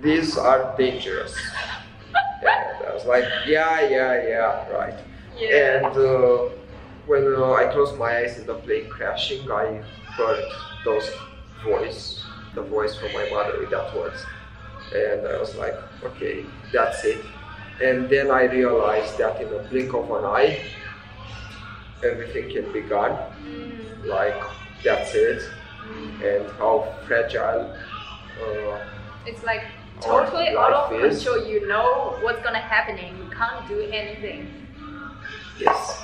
[0.07, 1.35] These are dangerous.
[2.43, 4.95] and I was like, yeah, yeah, yeah, right.
[5.39, 5.79] Yeah.
[5.79, 6.49] And uh,
[7.07, 9.83] when uh, I closed my eyes in the plane crashing, I
[10.17, 10.45] heard
[10.85, 11.11] those
[11.65, 14.25] voice, the voice from my mother with that words.
[14.95, 17.25] And I was like, okay, that's it.
[17.83, 20.61] And then I realized that in a blink of an eye,
[22.05, 23.13] everything can be gone.
[23.45, 24.41] Mm, Like,
[24.85, 25.43] that's it.
[26.23, 27.75] And how fragile
[28.43, 28.79] uh,
[29.27, 29.63] It's like
[30.01, 31.47] totally out of is- control.
[31.47, 34.49] You know what's gonna happen and you can't do anything.
[35.59, 36.03] Yes.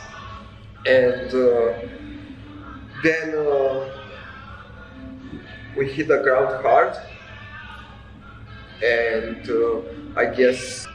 [0.86, 1.74] And uh,
[3.02, 3.88] then uh,
[5.76, 6.96] we hit the ground hard,
[8.82, 9.80] and uh,
[10.16, 10.86] I guess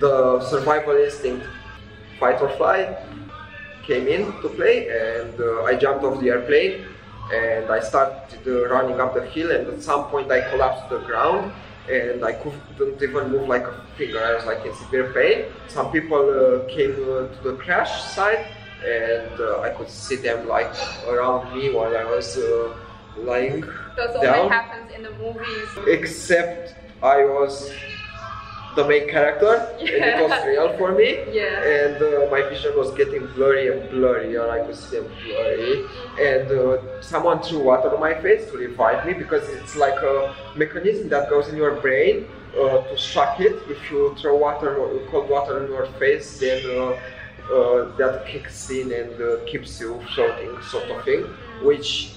[0.00, 1.46] the survival instinct,
[2.18, 2.98] fight or flight,
[3.84, 6.84] came in to play, and uh, I jumped off the airplane,
[7.32, 11.04] and I started running up the hill, and at some point I collapsed to the
[11.04, 11.52] ground,
[11.90, 14.22] and I couldn't even move like a finger.
[14.22, 15.44] I was like in severe pain.
[15.68, 18.46] Some people uh, came uh, to the crash site,
[18.84, 20.72] and uh, I could see them like
[21.06, 22.74] around me while I was uh,
[23.16, 23.64] lying
[23.96, 24.34] That's down.
[24.34, 25.68] only happens in the movies.
[25.86, 27.70] Except I was
[28.76, 31.18] the main character, and it was real for me.
[31.32, 31.62] Yeah.
[31.62, 35.86] And uh, my vision was getting blurry and blurry, and I could see them blurry.
[36.20, 40.34] And uh, someone threw water on my face to revive me because it's like a
[40.56, 43.56] mechanism that goes in your brain uh, to shock it.
[43.68, 44.76] If you throw water,
[45.10, 46.98] cold water in your face, then uh,
[47.52, 51.22] uh, that kicks in and uh, keeps you floating, sort of thing.
[51.62, 52.12] Which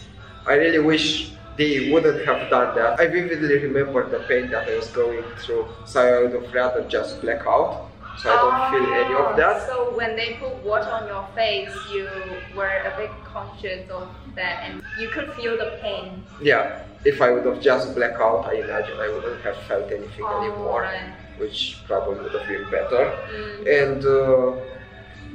[0.46, 3.00] I really wish they wouldn't have done that.
[3.00, 6.84] I vividly remember the pain that I was going through, so I would have rather
[6.88, 8.36] just black out, so I
[8.72, 9.62] don't feel any of that.
[9.70, 12.08] Oh, So when they put water on your face, you
[12.56, 16.24] were a bit conscious of that, and you could feel the pain.
[16.42, 20.26] Yeah, if I would have just black out, I imagine I wouldn't have felt anything
[20.26, 21.14] Oh, anymore, right.
[21.38, 23.14] which probably would have been better.
[23.32, 23.84] Mm.
[23.84, 24.62] And uh,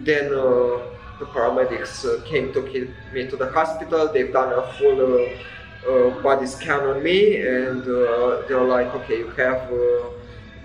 [0.00, 0.82] then uh,
[1.20, 2.62] the paramedics uh, came to
[3.12, 4.08] me to the hospital.
[4.12, 5.28] They've done a full uh,
[6.22, 10.10] body scan on me, and uh, they're like, okay, you have a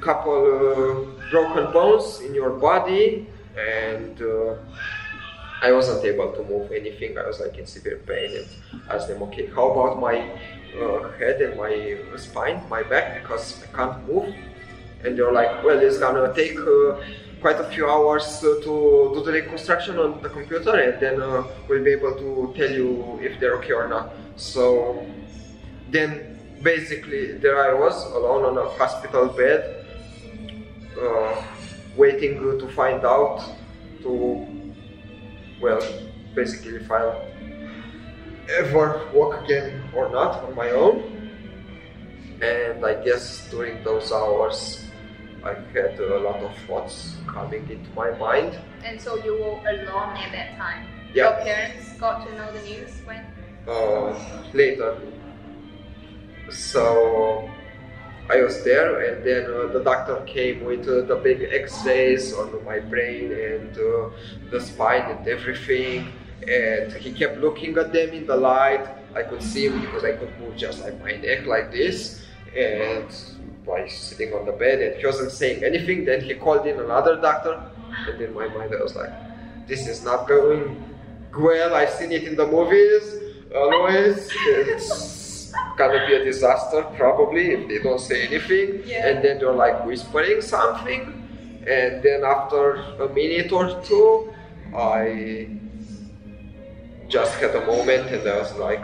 [0.01, 4.55] couple uh, broken bones in your body, and uh,
[5.61, 7.17] I wasn't able to move anything.
[7.17, 8.47] I was like in severe pain, and
[8.89, 10.17] asked them, okay, how about my
[10.81, 14.33] uh, head and my spine, my back, because I can't move.
[15.03, 16.95] And they're like, well, it's gonna take uh,
[17.41, 21.43] quite a few hours uh, to do the reconstruction on the computer, and then uh,
[21.67, 24.13] we'll be able to tell you if they're okay or not.
[24.35, 25.05] So
[25.89, 29.85] then, basically, there I was alone on a hospital bed,
[30.99, 31.43] uh,
[31.95, 33.43] waiting to find out
[34.01, 34.73] to,
[35.61, 35.81] well,
[36.35, 37.21] basically if I'll
[38.49, 41.31] ever walk again or not on my own.
[42.41, 44.83] And I guess during those hours,
[45.43, 48.59] I had a lot of thoughts coming into my mind.
[48.83, 50.87] And so you were alone at that time.
[51.13, 51.35] Yeah.
[51.35, 53.23] Your parents got to know the news when?
[53.67, 54.13] Uh,
[54.53, 54.97] later.
[56.49, 57.49] So
[58.29, 62.63] I was there, and then uh, the doctor came with uh, the big X-rays on
[62.63, 64.09] my brain and uh,
[64.51, 66.11] the spine and everything.
[66.47, 68.85] And he kept looking at them in the light.
[69.15, 73.07] I could see him because I could move just like my neck like this, and
[73.65, 76.03] by sitting on the bed, and he wasn't saying anything.
[76.03, 77.63] Then he called in another doctor,
[78.09, 79.13] and in my mind I was like,
[79.67, 80.83] "This is not going
[81.37, 81.75] well.
[81.75, 83.22] I've seen it in the movies."
[83.55, 89.07] Always it's gonna be a disaster probably if they don't say anything Yeah.
[89.07, 91.01] and then they're like whispering something
[91.67, 94.33] and then after a minute or two
[94.75, 95.47] i
[97.07, 98.83] just had a moment and i was like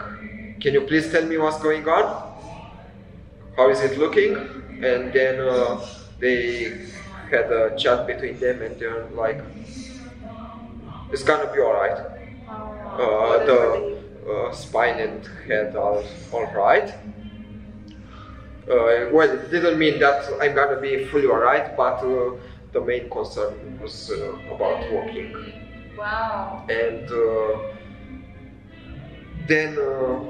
[0.60, 2.04] can you please tell me what's going on?
[3.56, 4.36] How is it looking?
[4.84, 5.80] And then uh,
[6.18, 6.86] they
[7.30, 9.40] had a chat between them and they're like
[11.10, 11.98] it's gonna be all right.
[12.98, 16.02] Oh, uh, the uh, spine and head are
[16.32, 16.92] all right.
[18.68, 22.36] Uh, well, it didn't mean that I'm gonna be fully alright, but uh,
[22.72, 25.34] the main concern was uh, about walking.
[25.98, 26.64] Wow.
[26.68, 27.58] And uh,
[29.46, 30.20] then uh,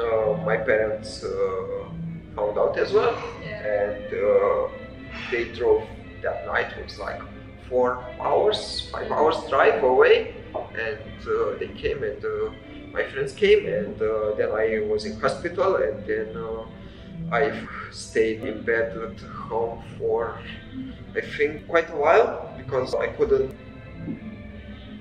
[0.00, 1.88] uh, my parents uh,
[2.34, 3.62] found out as well, Yeah.
[3.62, 4.68] and uh,
[5.30, 5.86] they drove
[6.22, 6.72] that night.
[6.78, 7.20] It was like
[7.68, 10.34] four hours, five hours drive away,
[10.74, 12.50] and uh, they came and uh,
[12.96, 16.64] my friends came, and uh, then I was in hospital, and then uh,
[17.30, 17.52] I
[17.92, 20.40] stayed in bed at home for
[21.14, 23.52] I think quite a while because I couldn't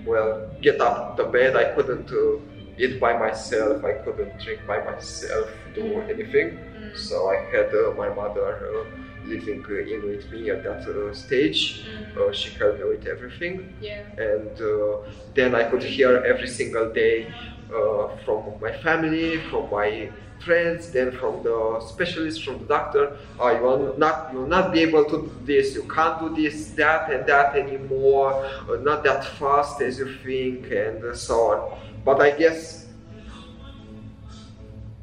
[0.05, 1.55] well get up the bed.
[1.55, 2.43] I couldn't uh,
[2.77, 3.83] eat by myself.
[3.83, 6.59] I couldn't drink by myself, do anything.
[6.59, 6.97] Mm.
[6.97, 11.85] So I had uh, my mother uh, living in with me at that uh, stage.
[11.85, 12.17] Mm.
[12.17, 14.03] Uh, she helped me with everything, Yeah.
[14.17, 17.27] and uh, then I could hear every single day
[17.73, 20.09] uh, from my family, from my
[20.39, 23.17] friends, then from the specialist, from the doctor.
[23.41, 25.75] Uh, you will not, you will not be able to do this.
[25.75, 28.45] You can't do this, that, and that anymore.
[28.69, 31.79] Uh, not that fast as you think, and uh, so on.
[32.03, 32.85] But I guess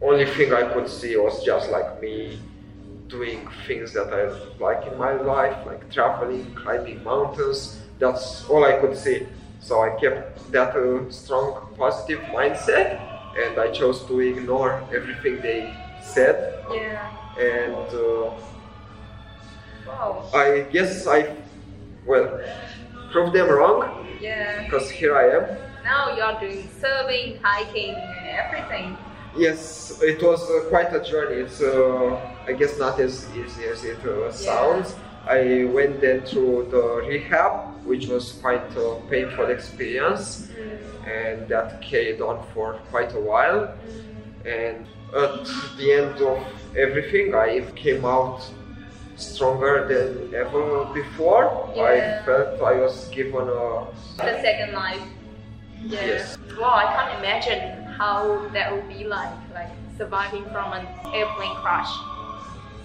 [0.01, 2.39] only thing I could see was just like me
[3.13, 4.23] doing things that I
[4.59, 7.79] like in my life, like traveling, climbing mountains.
[7.99, 9.27] That's all I could see.
[9.61, 12.99] So I kept that uh, strong positive mindset
[13.39, 16.65] and I chose to ignore everything they said.
[16.73, 17.39] Yeah.
[17.39, 18.31] And uh,
[19.87, 20.25] Wow.
[20.35, 21.37] I guess I,
[22.07, 22.41] well,
[23.13, 24.63] proved them wrong Yeah.
[24.65, 25.45] because here I am.
[25.85, 27.95] Now you're doing surfing, hiking,
[28.43, 28.97] everything.
[29.37, 31.43] Yes, it was uh, quite a journey.
[31.43, 34.95] It's, uh, I guess, not as easy as it uh, sounds.
[35.27, 40.49] I went then through the rehab, which was quite a painful experience,
[41.07, 43.73] and that carried on for quite a while.
[44.45, 45.45] And at
[45.77, 46.45] the end of
[46.77, 48.43] everything, I came out
[49.17, 51.73] stronger than ever before.
[51.77, 52.23] Yeah.
[52.23, 53.87] I felt I was given a
[54.17, 55.03] The second life.
[55.85, 56.05] Yeah.
[56.05, 56.39] Yes.
[56.59, 61.93] Wow, I can't imagine how that would be like, like surviving from an airplane crash.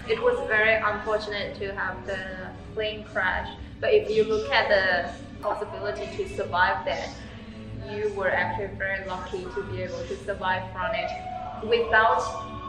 [0.08, 2.18] It was very unfortunate to have the
[2.74, 3.48] plane crash,
[3.80, 5.10] but if you look at the
[5.42, 7.10] possibility to survive that,
[7.92, 11.10] you were actually very lucky to be able to survive from it
[11.66, 12.22] without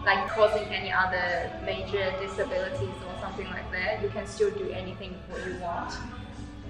[0.06, 4.02] like causing any other major disabilities or something like that.
[4.02, 5.94] You can still do anything what you want.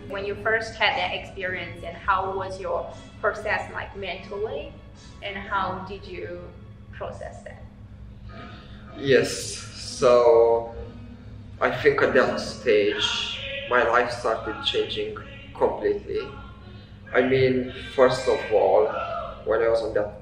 [0.07, 2.91] When you first had that experience and how was your
[3.21, 4.73] process like mentally?
[5.21, 6.41] And how did you
[6.91, 7.63] process that?
[8.97, 9.68] Yes,
[9.99, 10.73] so
[11.59, 13.39] I think at that stage
[13.69, 15.17] my life started changing
[15.53, 16.21] completely.
[17.13, 18.87] I mean, first of all,
[19.45, 20.21] when I was on that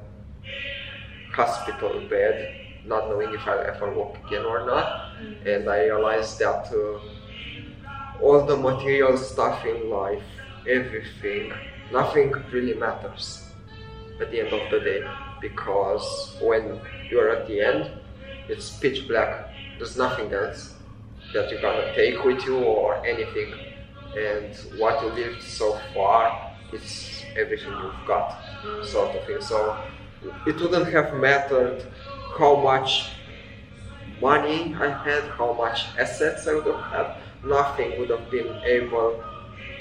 [1.32, 2.56] hospital bed,
[2.86, 5.12] not knowing if I'll ever walk again or not,
[5.46, 10.24] and I realized that uh, all the material stuff in life,
[10.68, 11.54] everything,
[11.92, 13.44] nothing really matters
[14.20, 15.08] at the end of the day
[15.40, 17.92] because when you're at the end,
[18.50, 19.47] it's pitch black.
[19.78, 20.74] There's nothing else
[21.34, 23.54] that you're gonna take with you or anything.
[24.18, 28.38] And what you lived so far, it's everything you've got,
[28.84, 29.42] sort of thing.
[29.42, 29.78] So
[30.46, 31.86] it wouldn't have mattered
[32.38, 33.12] how much
[34.22, 37.16] money I had, how much assets I would have had.
[37.44, 39.24] Nothing would have been able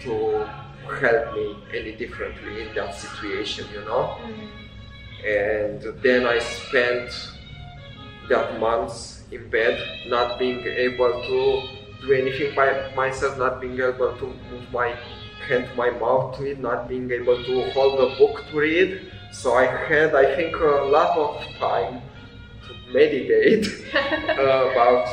[0.03, 0.47] to
[0.94, 5.26] help me any differently in that situation, you know mm-hmm.
[5.26, 7.11] and then I spent
[8.28, 9.76] that months in bed,
[10.09, 14.95] not being able to do anything by myself, not being able to move my
[15.47, 19.12] hand, my mouth to it, not being able to hold a book to read.
[19.32, 22.03] So I had, I think, a lot of time
[22.66, 25.09] to meditate uh, about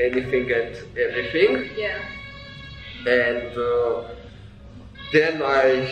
[0.00, 1.98] anything and everything yeah
[3.06, 4.04] and uh,
[5.12, 5.90] then I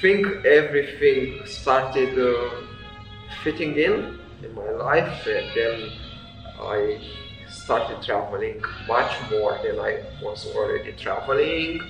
[0.00, 2.50] think everything started uh,
[3.44, 5.92] fitting in in my life, and then
[6.62, 7.00] I
[7.48, 11.80] started traveling much more than I was already traveling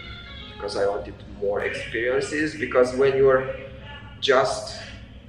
[0.55, 2.55] because I wanted more experiences.
[2.55, 3.55] Because when you're
[4.21, 4.81] just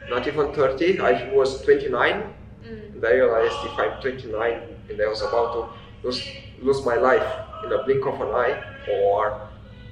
[0.09, 2.33] not even 30, I was 29,
[2.63, 2.95] mm.
[2.95, 6.21] and I realized if I'm 29 and I was about to lose,
[6.61, 7.27] lose my life
[7.65, 9.47] in a blink of an eye, or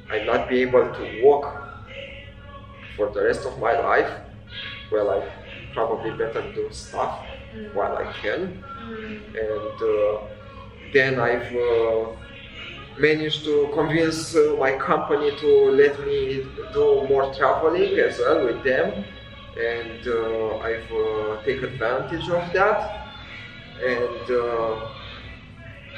[0.10, 1.46] I not be able to walk
[2.96, 4.12] for the rest of my life,
[4.92, 5.30] well, I
[5.74, 7.74] probably better do stuff Mm.
[7.74, 8.64] while I can.
[8.90, 10.22] And uh,
[10.94, 12.08] then I've uh,
[12.98, 18.64] managed to convince uh, my company to let me do more traveling as well with
[18.64, 19.04] them.
[19.58, 23.08] And uh, I've uh, taken advantage of that
[23.84, 24.90] and uh,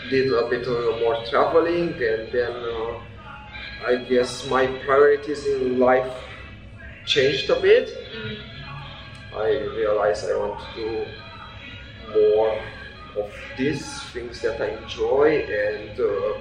[0.09, 1.93] did a bit uh, more traveling.
[1.93, 2.99] And then uh,
[3.87, 6.11] I guess my priorities in life
[7.05, 7.89] changed a bit.
[7.89, 8.37] Mm.
[9.33, 11.05] I realized I want to do
[12.13, 12.61] more
[13.17, 16.39] of these things that I enjoy and uh,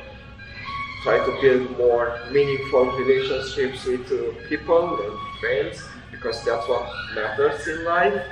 [1.03, 7.66] try to build more meaningful relationships with uh, people and friends because that's what matters
[7.66, 8.23] in life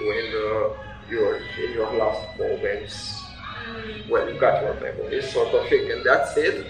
[0.00, 0.68] when uh,
[1.08, 3.22] you're in your last moments
[4.08, 6.66] when you got your memories sort of thing and that's it.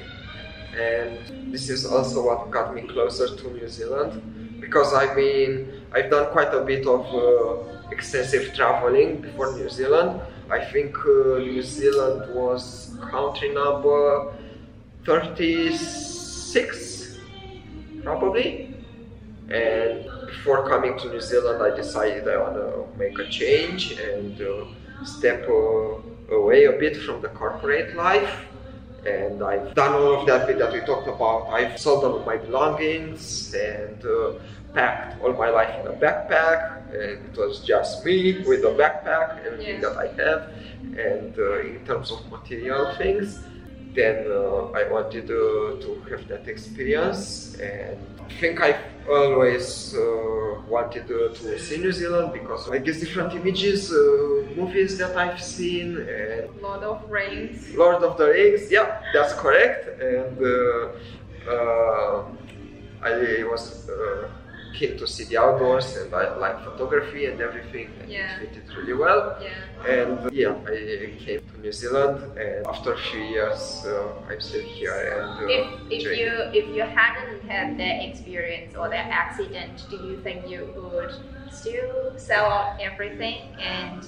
[0.78, 6.10] And this is also what got me closer to New Zealand because I mean I've
[6.10, 11.62] done quite a bit of uh, extensive traveling before New Zealand I think uh, New
[11.62, 14.32] Zealand was country number
[15.04, 17.18] 36
[18.04, 18.74] probably.
[19.50, 24.40] And before coming to New Zealand I decided I want to make a change and
[24.40, 24.66] uh,
[25.04, 25.98] step uh,
[26.32, 28.46] away a bit from the corporate life.
[29.04, 31.48] And I've done all of that bit that we talked about.
[31.48, 34.32] I've sold all of my belongings and uh,
[34.74, 39.44] packed all my life in a backpack, and it was just me with a backpack,
[39.46, 39.82] everything Yes.
[39.82, 40.42] that I have.
[40.96, 43.44] And uh, in terms of material things,
[43.94, 47.96] then uh, I wanted uh, to have that experience, and
[48.28, 53.32] I think I've always uh, wanted uh, to see New Zealand because I guess different
[53.34, 53.96] images, uh,
[54.56, 57.72] movies that I've seen, and Lord of Rings.
[57.74, 59.88] Lord of the Rings, yeah, that's correct.
[60.00, 62.24] And uh, uh,
[63.02, 63.88] I was
[64.74, 68.40] keen to see the outdoors and I like photography and everything and Yeah.
[68.40, 69.36] it fitted really well.
[69.40, 69.94] Yeah.
[69.94, 74.62] And yeah, I came to New Zealand and after a few years uh, I'm still
[74.62, 79.74] here and uh, If, if you if you hadn't had that experience or that accident,
[79.90, 81.12] do you think you would
[81.50, 84.00] still sell out everything and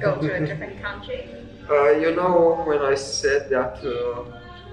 [0.00, 1.20] go to a different country?
[1.70, 4.24] Uh, you know, when I said that, uh,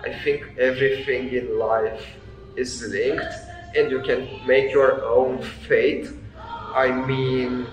[0.04, 2.04] I think everything in life
[2.56, 3.34] is linked
[3.78, 6.10] and you can make your own fate.
[6.74, 7.68] I mean,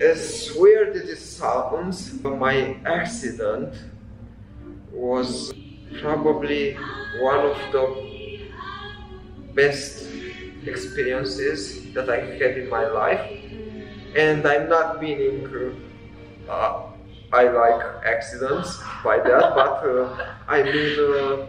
[0.00, 3.74] as weird as it sounds, my accident
[4.92, 5.52] was
[6.00, 6.74] probably
[7.20, 8.50] one of the
[9.54, 10.06] best
[10.66, 13.40] experiences that I had in my life
[14.16, 15.46] and I'm not meaning
[16.48, 16.82] uh,
[17.32, 21.46] I like accidents by that, but uh, I mean uh,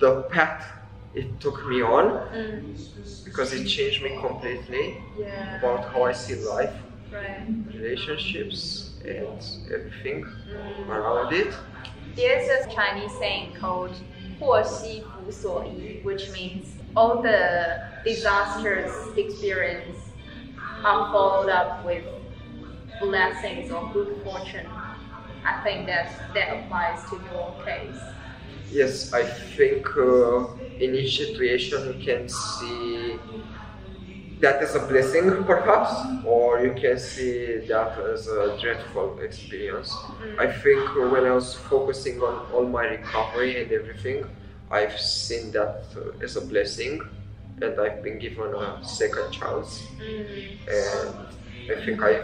[0.00, 0.66] the path
[1.13, 2.75] it took me on Mm,
[3.23, 5.57] because it changed me completely yeah.
[5.59, 6.75] about how I see life,
[7.11, 7.45] Right.
[7.73, 9.39] relationships, and
[9.73, 10.89] everything Mm.
[10.89, 11.53] around it.
[12.15, 13.95] There's a Chinese saying called
[14.39, 16.65] 祸兮福所依, which means
[16.95, 19.97] all the disastrous experience
[20.83, 22.03] are followed up with
[22.99, 24.67] blessings or good fortune.
[25.45, 28.01] I think that that applies to your case.
[28.70, 30.46] Yes, I think uh,
[30.78, 33.20] in each situation you can see
[34.40, 35.92] that as a blessing, perhaps,
[36.22, 40.06] or you can see that as a dreadful experience.
[40.38, 44.24] I think when I was focusing on all my recovery and everything,
[44.70, 47.00] I've seen that uh, as a blessing,
[47.60, 49.88] and I've been given a second chance.
[49.98, 51.28] Mm, And
[51.70, 52.20] I think I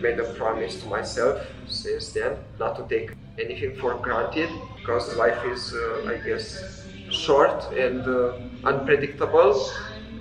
[0.00, 5.44] made a promise to myself since then not to take anything for granted because life
[5.44, 6.64] is, uh, I guess,
[7.08, 8.32] short and uh,
[8.64, 9.70] unpredictable,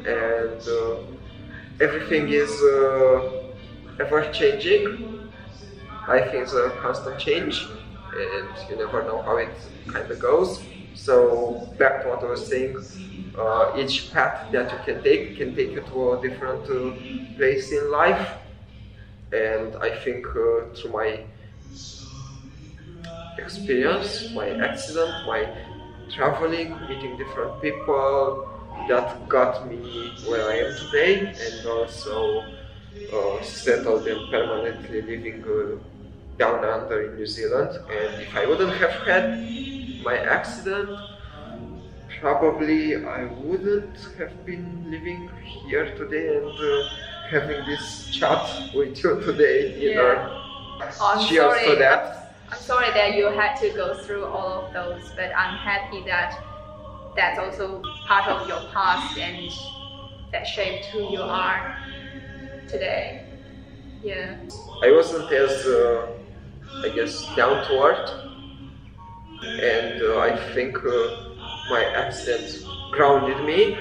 [0.06, 0.96] and uh,
[1.82, 3.22] everything is uh,
[4.00, 5.00] ever changing.
[6.08, 7.66] Life is a constant change,
[8.16, 9.58] and you never know how it
[9.88, 10.70] kind of goes.
[10.94, 12.76] So, back to what I was saying,
[13.38, 16.94] uh, each path that you can take can take you to a different uh,
[17.38, 18.38] place in life.
[19.32, 21.20] And I think uh, through my
[23.38, 25.48] experience, my accident, my
[26.10, 28.50] traveling, meeting different people,
[28.88, 32.44] that got me where I am today, and also
[33.14, 35.78] uh, settled and permanently living uh,
[36.38, 37.80] down under in New Zealand.
[37.90, 39.40] And if I wouldn't have had
[40.04, 40.90] my accident,
[42.20, 45.30] probably I wouldn't have been living
[45.68, 46.90] here today and uh,
[47.30, 50.30] having this chat with you today either.
[50.30, 51.70] Oh, I'm Cheers sorry.
[51.70, 52.25] to that.
[52.52, 56.38] I'm sorry that you had to go through all of those, but I'm happy that
[57.16, 59.50] that's also part of your past and
[60.32, 61.78] that shaped who you are
[62.68, 63.26] today.
[64.04, 64.38] Yeah.
[64.84, 66.08] I wasn't as, uh,
[66.84, 68.12] I guess, down to earth,
[69.44, 71.36] and uh, I think uh,
[71.70, 73.78] my accident grounded me,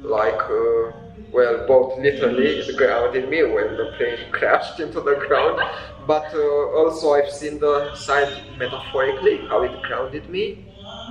[0.00, 0.92] like, uh,
[1.32, 5.60] well, both literally it grounded me when the plane crashed into the ground,
[6.06, 10.64] but uh, also I've seen the side metaphorically how it grounded me,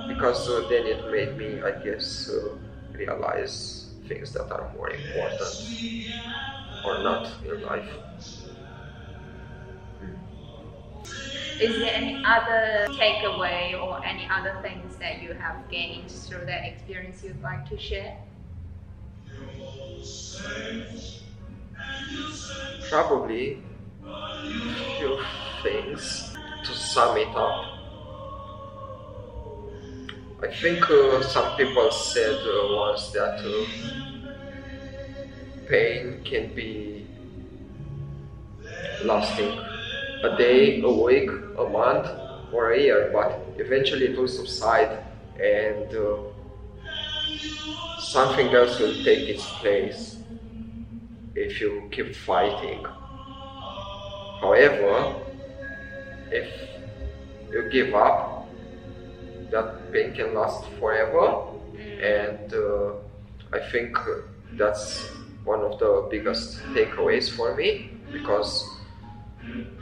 [0.08, 2.56] because uh, then it made me, I guess, uh,
[2.98, 5.58] realize things that are more important
[6.86, 7.88] or not in life.
[11.60, 16.64] Is there any other takeaway or any other things that you have gained through that
[16.64, 18.16] experience you'd like to share?
[22.90, 23.62] Probably
[24.98, 25.18] few
[25.62, 26.32] things
[26.64, 27.74] to sum it up.
[30.42, 33.66] I think uh, some people said uh, once that uh,
[35.68, 37.06] pain can be
[39.04, 39.58] lasting
[40.22, 42.08] a day, a week, a month,
[42.52, 45.04] or a year, but eventually it will subside
[45.40, 46.16] and uh,
[47.98, 50.18] something else will take its place
[51.34, 52.84] if you keep fighting.
[54.40, 55.22] However,
[56.30, 56.48] if
[57.52, 58.56] you give up,
[59.50, 61.44] that pain can last forever,
[62.00, 62.94] and uh,
[63.52, 63.96] I think
[64.56, 65.12] that's
[65.44, 68.80] one of the biggest takeaways for me because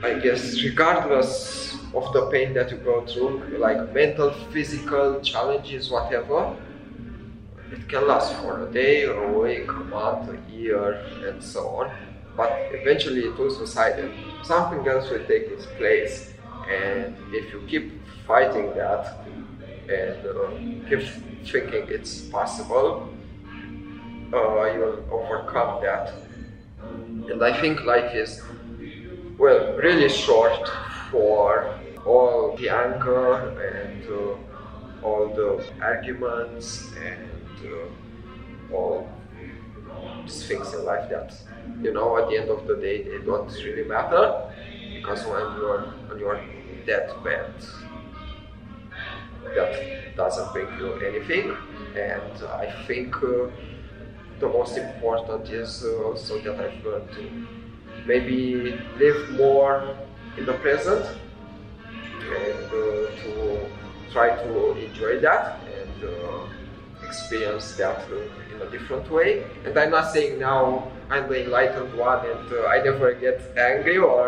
[0.02, 6.56] I guess regardless of the pain that you go through, like mental, physical challenges, whatever,
[7.72, 10.92] it can last for a day, a week, a month, a year,
[11.26, 11.90] and so on.
[12.36, 14.12] But eventually it will subside and
[14.44, 16.34] something else will take its place.
[16.68, 17.92] And if you keep
[18.26, 19.18] fighting that,
[19.88, 21.02] and uh, keep
[21.44, 23.08] thinking it's possible,
[24.32, 26.14] uh, you'll overcome that.
[27.30, 28.42] And I think life is,
[29.38, 30.68] well, really short
[31.10, 37.31] for all the anger and uh, all the arguments and
[37.64, 39.08] uh, all
[40.24, 41.34] these things in life that,
[41.82, 44.50] you know, at the end of the day, they don't really matter
[44.94, 46.40] because when you're on your
[46.86, 47.54] deathbed,
[49.54, 51.56] that doesn't bring you anything.
[51.96, 53.48] And I think uh,
[54.38, 57.46] the most important is uh, also that I've learned to
[58.06, 59.96] maybe live more
[60.36, 61.04] in the present
[61.86, 63.70] and uh, to
[64.12, 66.46] try to enjoy that and uh,
[67.12, 67.98] experience that
[68.52, 69.30] in a different way.
[69.64, 73.38] And I'm not saying now I'm the enlightened one and uh, I never get
[73.70, 74.22] angry or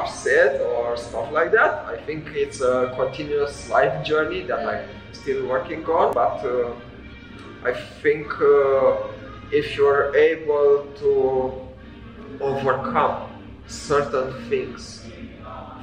[0.00, 1.72] upset or stuff like that.
[1.94, 6.72] I think it's a continuous life journey that I'm still working on, but uh,
[7.70, 7.72] I
[8.02, 8.96] think uh,
[9.60, 10.70] if you're able
[11.02, 11.12] to
[12.40, 13.16] overcome
[13.66, 15.04] certain things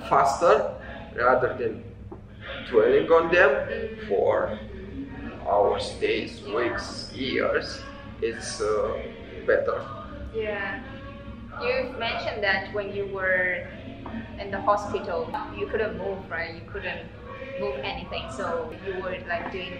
[0.10, 0.56] faster
[1.16, 1.84] rather than
[2.70, 3.52] dwelling on them
[4.08, 4.58] for
[5.50, 7.80] hours, days, weeks, years,
[8.22, 9.00] it's uh,
[9.46, 9.82] better.
[10.36, 10.82] Yeah.
[11.62, 13.68] You've mentioned that when you were
[14.40, 16.54] in the hospital, you couldn't move, right?
[16.54, 17.08] You couldn't
[17.60, 18.30] move anything.
[18.30, 19.74] So you were like doing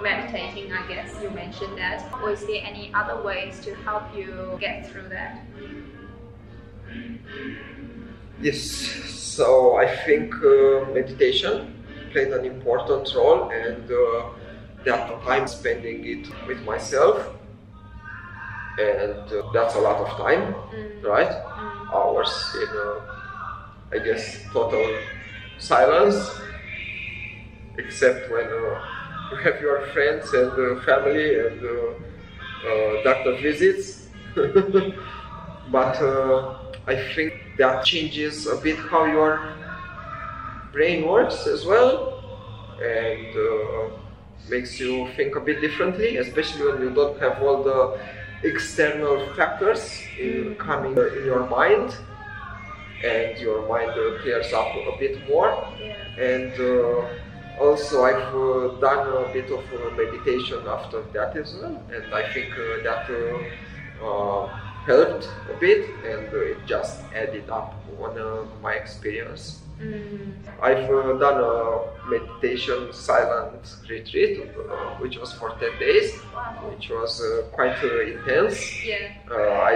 [0.00, 2.04] meditating, I guess you mentioned that.
[2.22, 5.42] Was there any other ways to help you get through that?
[8.40, 11.74] Yes, so I think uh, meditation
[12.12, 14.22] played an important role, and uh,
[14.84, 17.26] that I'm spending it with myself,
[18.78, 21.02] and uh, that's a lot of time, Mm.
[21.04, 21.30] right?
[21.30, 21.94] Mm.
[21.94, 23.00] Hours in, uh,
[23.94, 24.86] I guess, total
[25.58, 26.16] silence,
[27.76, 28.80] except when uh,
[29.30, 34.08] you have your friends and uh, family and uh, uh, doctor visits.
[35.70, 36.56] but uh,
[36.86, 39.40] I think that changes a bit how your
[40.72, 42.22] brain works as well
[42.82, 43.97] and uh,
[44.48, 47.98] makes you think a bit differently, especially when you don't have all the
[48.44, 51.94] external factors in coming in your mind
[53.04, 55.94] and your mind uh, clears up a bit more Yeah.
[56.30, 61.76] and uh, also I've uh, done a bit of uh, meditation after that as well,
[61.94, 64.46] and I think uh, that uh, uh,
[64.86, 69.60] helped a bit, and uh, it just added up on uh, my experience.
[69.80, 70.32] Mm.
[70.60, 76.70] I've uh, done a meditation silent retreat, uh, which was for 10 days, Wow.
[76.70, 78.58] which was uh, quite uh, intense.
[78.84, 79.12] Yeah.
[79.30, 79.74] Uh, I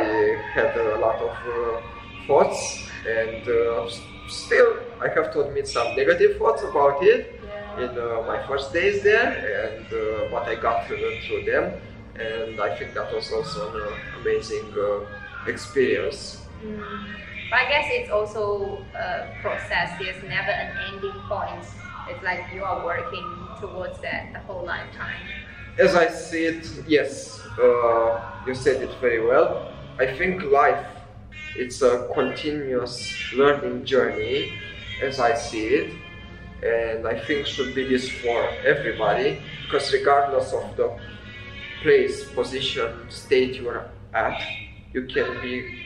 [0.55, 1.81] had a lot of uh,
[2.27, 3.89] thoughts, and uh,
[4.29, 7.85] still, I have to admit some negative thoughts about it Yeah.
[7.85, 9.31] in uh, my first days there,
[9.65, 11.65] and uh, what I got through them,
[12.19, 15.07] and I think that was also an amazing uh,
[15.47, 16.43] experience.
[16.65, 17.07] Mm.
[17.53, 19.91] But I guess it's also a process.
[20.01, 21.63] There's never an ending point.
[22.09, 23.29] It's like you are working
[23.61, 25.21] towards that the whole lifetime.
[25.79, 29.71] As I see it, yes, uh, you said it very well.
[29.99, 30.83] I think life
[31.55, 34.55] it's a continuous learning journey,
[35.03, 35.93] as I see it,
[36.65, 40.99] and I think should be this for everybody because regardless of the
[41.83, 44.41] place, position, state you're at,
[44.95, 45.82] you can be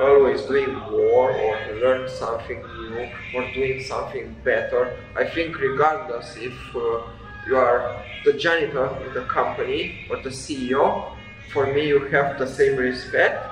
[0.00, 4.96] always doing more or learn something new or doing something better.
[5.16, 7.02] I think regardless if uh,
[7.46, 11.16] you are the janitor in the company or the CEO,
[11.52, 13.44] for me you have the same respect.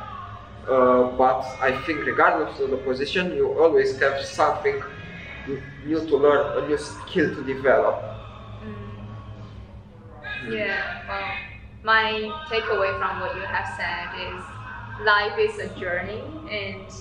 [0.68, 4.82] Uh, but I think regardless of the position, you always have something
[5.86, 8.03] new to learn, a new skill to develop.
[10.42, 10.53] Mm.
[10.53, 11.30] Yeah, well,
[11.84, 12.12] my
[12.51, 14.55] takeaway from what you have said is
[15.05, 16.92] life is a journey, and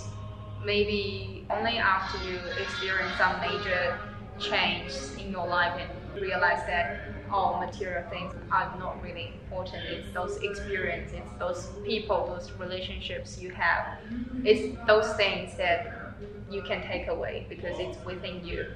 [0.66, 3.98] maybe only after you experience some major
[4.40, 7.00] change in your life and realize that
[7.32, 9.84] all material things are not really important.
[9.86, 13.98] It's those experiences, it's those people, those relationships you have.
[14.44, 16.14] It's those things that
[16.50, 18.68] you can take away because it's within you.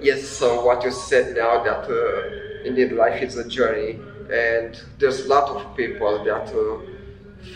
[0.00, 3.98] Yes, so what you said now that uh, indeed life is a journey,
[4.32, 6.78] and there's a lot of people that uh,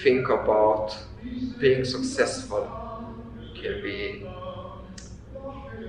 [0.03, 0.97] think about
[1.59, 2.69] being successful.
[3.55, 4.27] Can be,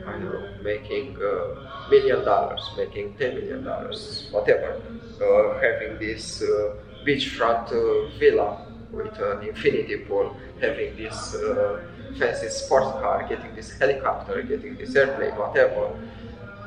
[0.06, 4.82] I don't know, making a million dollars, making ten million dollars, whatever.
[5.22, 6.76] Uh, having this uh,
[7.06, 11.82] beachfront uh, villa with an infinity pool, having this uh,
[12.18, 15.91] fancy sports car, getting this helicopter, getting this airplane, whatever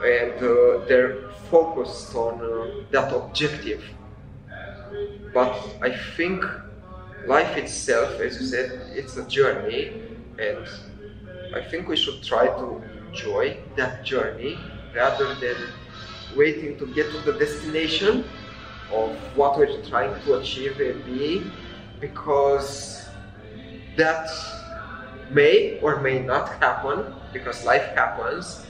[0.04, 3.84] and uh, they're focused on uh, that objective.
[5.32, 6.44] But I think
[7.26, 9.92] life itself, as you said, it's a journey,
[10.38, 10.66] and
[11.54, 14.58] I think we should try to enjoy that journey
[14.94, 15.56] rather than
[16.36, 18.24] waiting to get to the destination
[18.92, 21.42] of what we're trying to achieve and be,
[22.00, 23.08] because
[23.96, 24.28] that
[25.30, 28.66] may or may not happen because life happens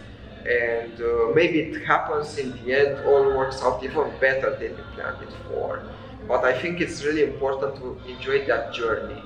[0.47, 4.85] and uh, maybe it happens in the end all works out even better than you
[4.95, 5.83] planned it for
[6.31, 9.21] but i think it's really important to enjoy that journey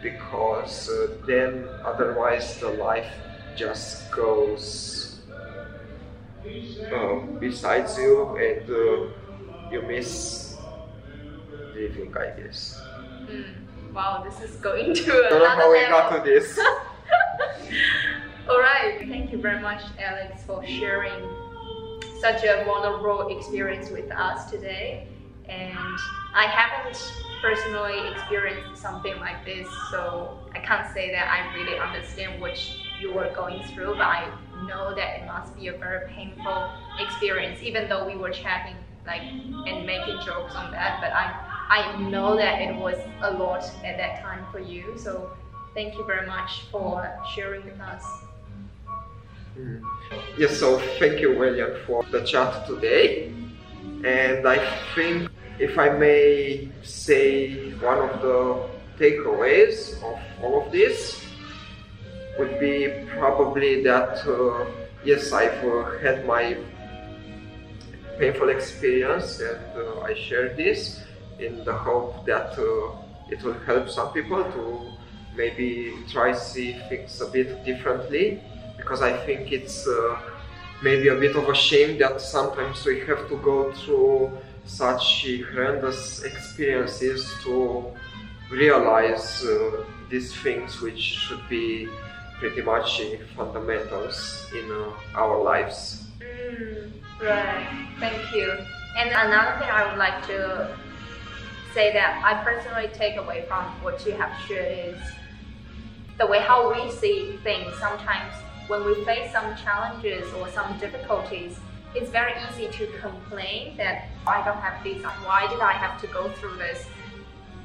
[0.00, 3.12] because uh, then otherwise the life
[3.54, 5.20] just goes
[6.90, 8.14] uh, besides you
[8.48, 9.12] and uh,
[9.70, 10.56] you miss
[11.74, 12.88] living i guess.
[13.28, 13.92] Mm.
[13.92, 16.58] wow this is going to I don't know how we got to this.
[18.48, 19.06] All right.
[19.08, 21.20] Thank you very much alex for sharing
[22.20, 25.11] such a vulnerable experience with us today
[25.52, 25.98] and
[26.34, 26.98] I haven't
[27.42, 32.56] personally experienced something like this, so I can't say that I really understand what
[33.00, 34.30] you were going through, but I
[34.66, 38.76] know that it must be a very painful experience, even though we were chatting
[39.06, 41.34] like and making jokes on that, but I
[41.68, 44.96] I know that it was a lot at that time for you.
[44.96, 45.32] So
[45.74, 48.04] thank you very much for sharing with us.
[49.58, 49.82] Mm.
[50.38, 53.32] Yes, so thank you, William, for the chat today.
[54.04, 54.58] And I
[54.94, 61.24] think, if I may say, one of the takeaways of all of this
[62.38, 64.66] would be probably that, uh,
[65.04, 66.56] yes, I've uh, had my
[68.18, 71.02] painful experience and uh, I share this
[71.38, 72.96] in the hope that uh,
[73.30, 74.92] it will help some people to
[75.36, 78.40] maybe try see things a bit differently
[78.76, 80.20] because I think it's uh,
[80.82, 84.32] maybe a bit of a shame that sometimes we have to go through
[84.64, 87.92] such horrendous experiences to
[88.50, 91.88] realize uh, these things which should be
[92.38, 93.00] pretty much
[93.36, 96.06] fundamentals in uh, our lives.
[96.20, 98.58] Mm, right, thank you.
[98.98, 100.76] And another thing I would like to
[101.72, 105.00] say that I personally take away from what you have shared is
[106.18, 108.34] the way how we see things sometimes
[108.68, 111.58] when we face some challenges or some difficulties,
[111.94, 116.06] it's very easy to complain that I don't have this, why did I have to
[116.08, 116.86] go through this?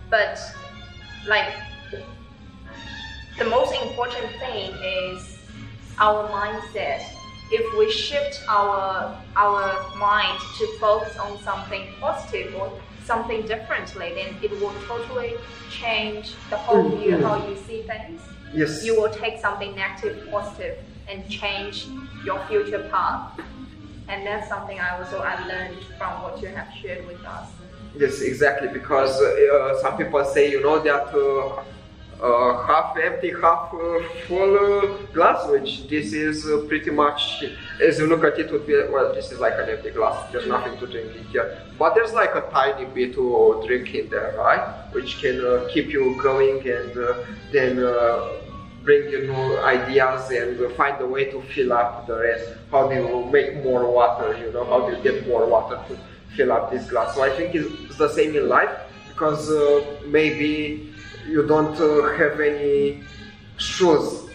[0.09, 0.39] But
[1.27, 1.53] like
[3.37, 5.37] the most important thing is
[5.99, 7.03] our mindset.
[7.49, 12.71] If we shift our our mind to focus on something positive or
[13.05, 15.35] something differently, then it will totally
[15.69, 17.23] change the whole view mm-hmm.
[17.23, 18.21] how you see things.
[18.53, 18.83] Yes.
[18.83, 21.87] You will take something negative, positive, and change
[22.25, 23.39] your future path.
[24.09, 27.49] And that's something I also I learned from what you have shared with us.
[27.97, 28.69] Yes, exactly.
[28.69, 31.63] Because uh, some people say, you know, that uh,
[32.21, 37.43] uh, half empty, half uh, full uh, glass, which this is uh, pretty much,
[37.81, 40.31] as you look at it, would be well, this is like an empty glass.
[40.31, 44.09] There's nothing to drink in here, but there's like a tiny bit to drink in
[44.09, 44.91] there, right?
[44.93, 46.91] Which can keep you going and
[47.51, 47.77] then
[48.87, 52.45] bring you new ideas and find a way to fill up the rest.
[52.71, 54.37] How do you make more water?
[54.37, 55.97] You know, how do you get more water to
[56.37, 57.13] fill up this glass?
[57.13, 58.73] So I think it's the same in life
[59.09, 60.93] because uh, maybe
[61.27, 63.03] you don't uh, have any
[63.57, 64.29] shoes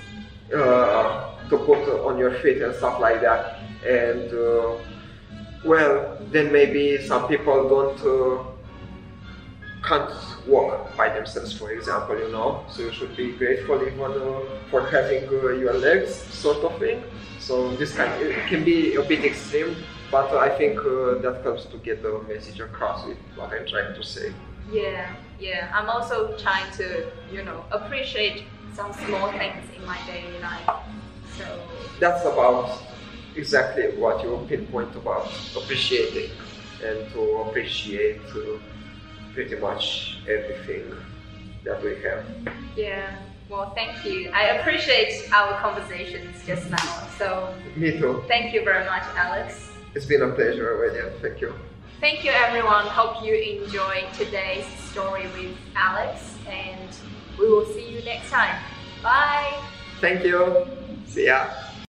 [0.55, 3.59] uh, to put on your feet and stuff like that.
[3.87, 4.77] And uh,
[5.65, 8.52] well, then maybe some people don't uh,
[9.83, 10.13] can't
[10.47, 12.65] walk by themselves, for example, you know.
[12.71, 17.03] So you should be grateful even uh, for having uh, your legs, sort of thing.
[17.39, 19.77] So this kind it can be a bit extreme,
[20.11, 23.95] but I think uh, that helps to get the message across with what I'm trying
[23.95, 24.33] to say.
[24.71, 25.73] Yeah, yeah.
[25.75, 30.71] I'm also trying to, you know, appreciate some small things in my daily life.
[31.37, 31.45] So
[31.99, 32.81] that's about
[33.35, 35.27] exactly what you pinpoint about
[35.57, 36.31] appreciating
[36.85, 38.21] and to appreciate.
[38.31, 38.59] Uh,
[39.35, 40.95] pretty much everything
[41.65, 42.25] that we have.
[42.77, 43.17] Yeah.
[43.49, 44.31] Well, thank you.
[44.31, 47.09] I appreciate our conversations just now.
[47.19, 48.25] So, me too.
[48.27, 49.71] Thank you very much, Alex.
[49.95, 51.11] It's been a pleasure, William.
[51.21, 51.55] Thank you.
[52.01, 52.87] Thank you, everyone.
[52.87, 56.89] Hope you enjoyed today's story with Alex, and
[57.39, 58.61] we will see you next time.
[59.03, 59.53] Bye.
[60.01, 60.67] Thank you.
[61.07, 61.47] See ya.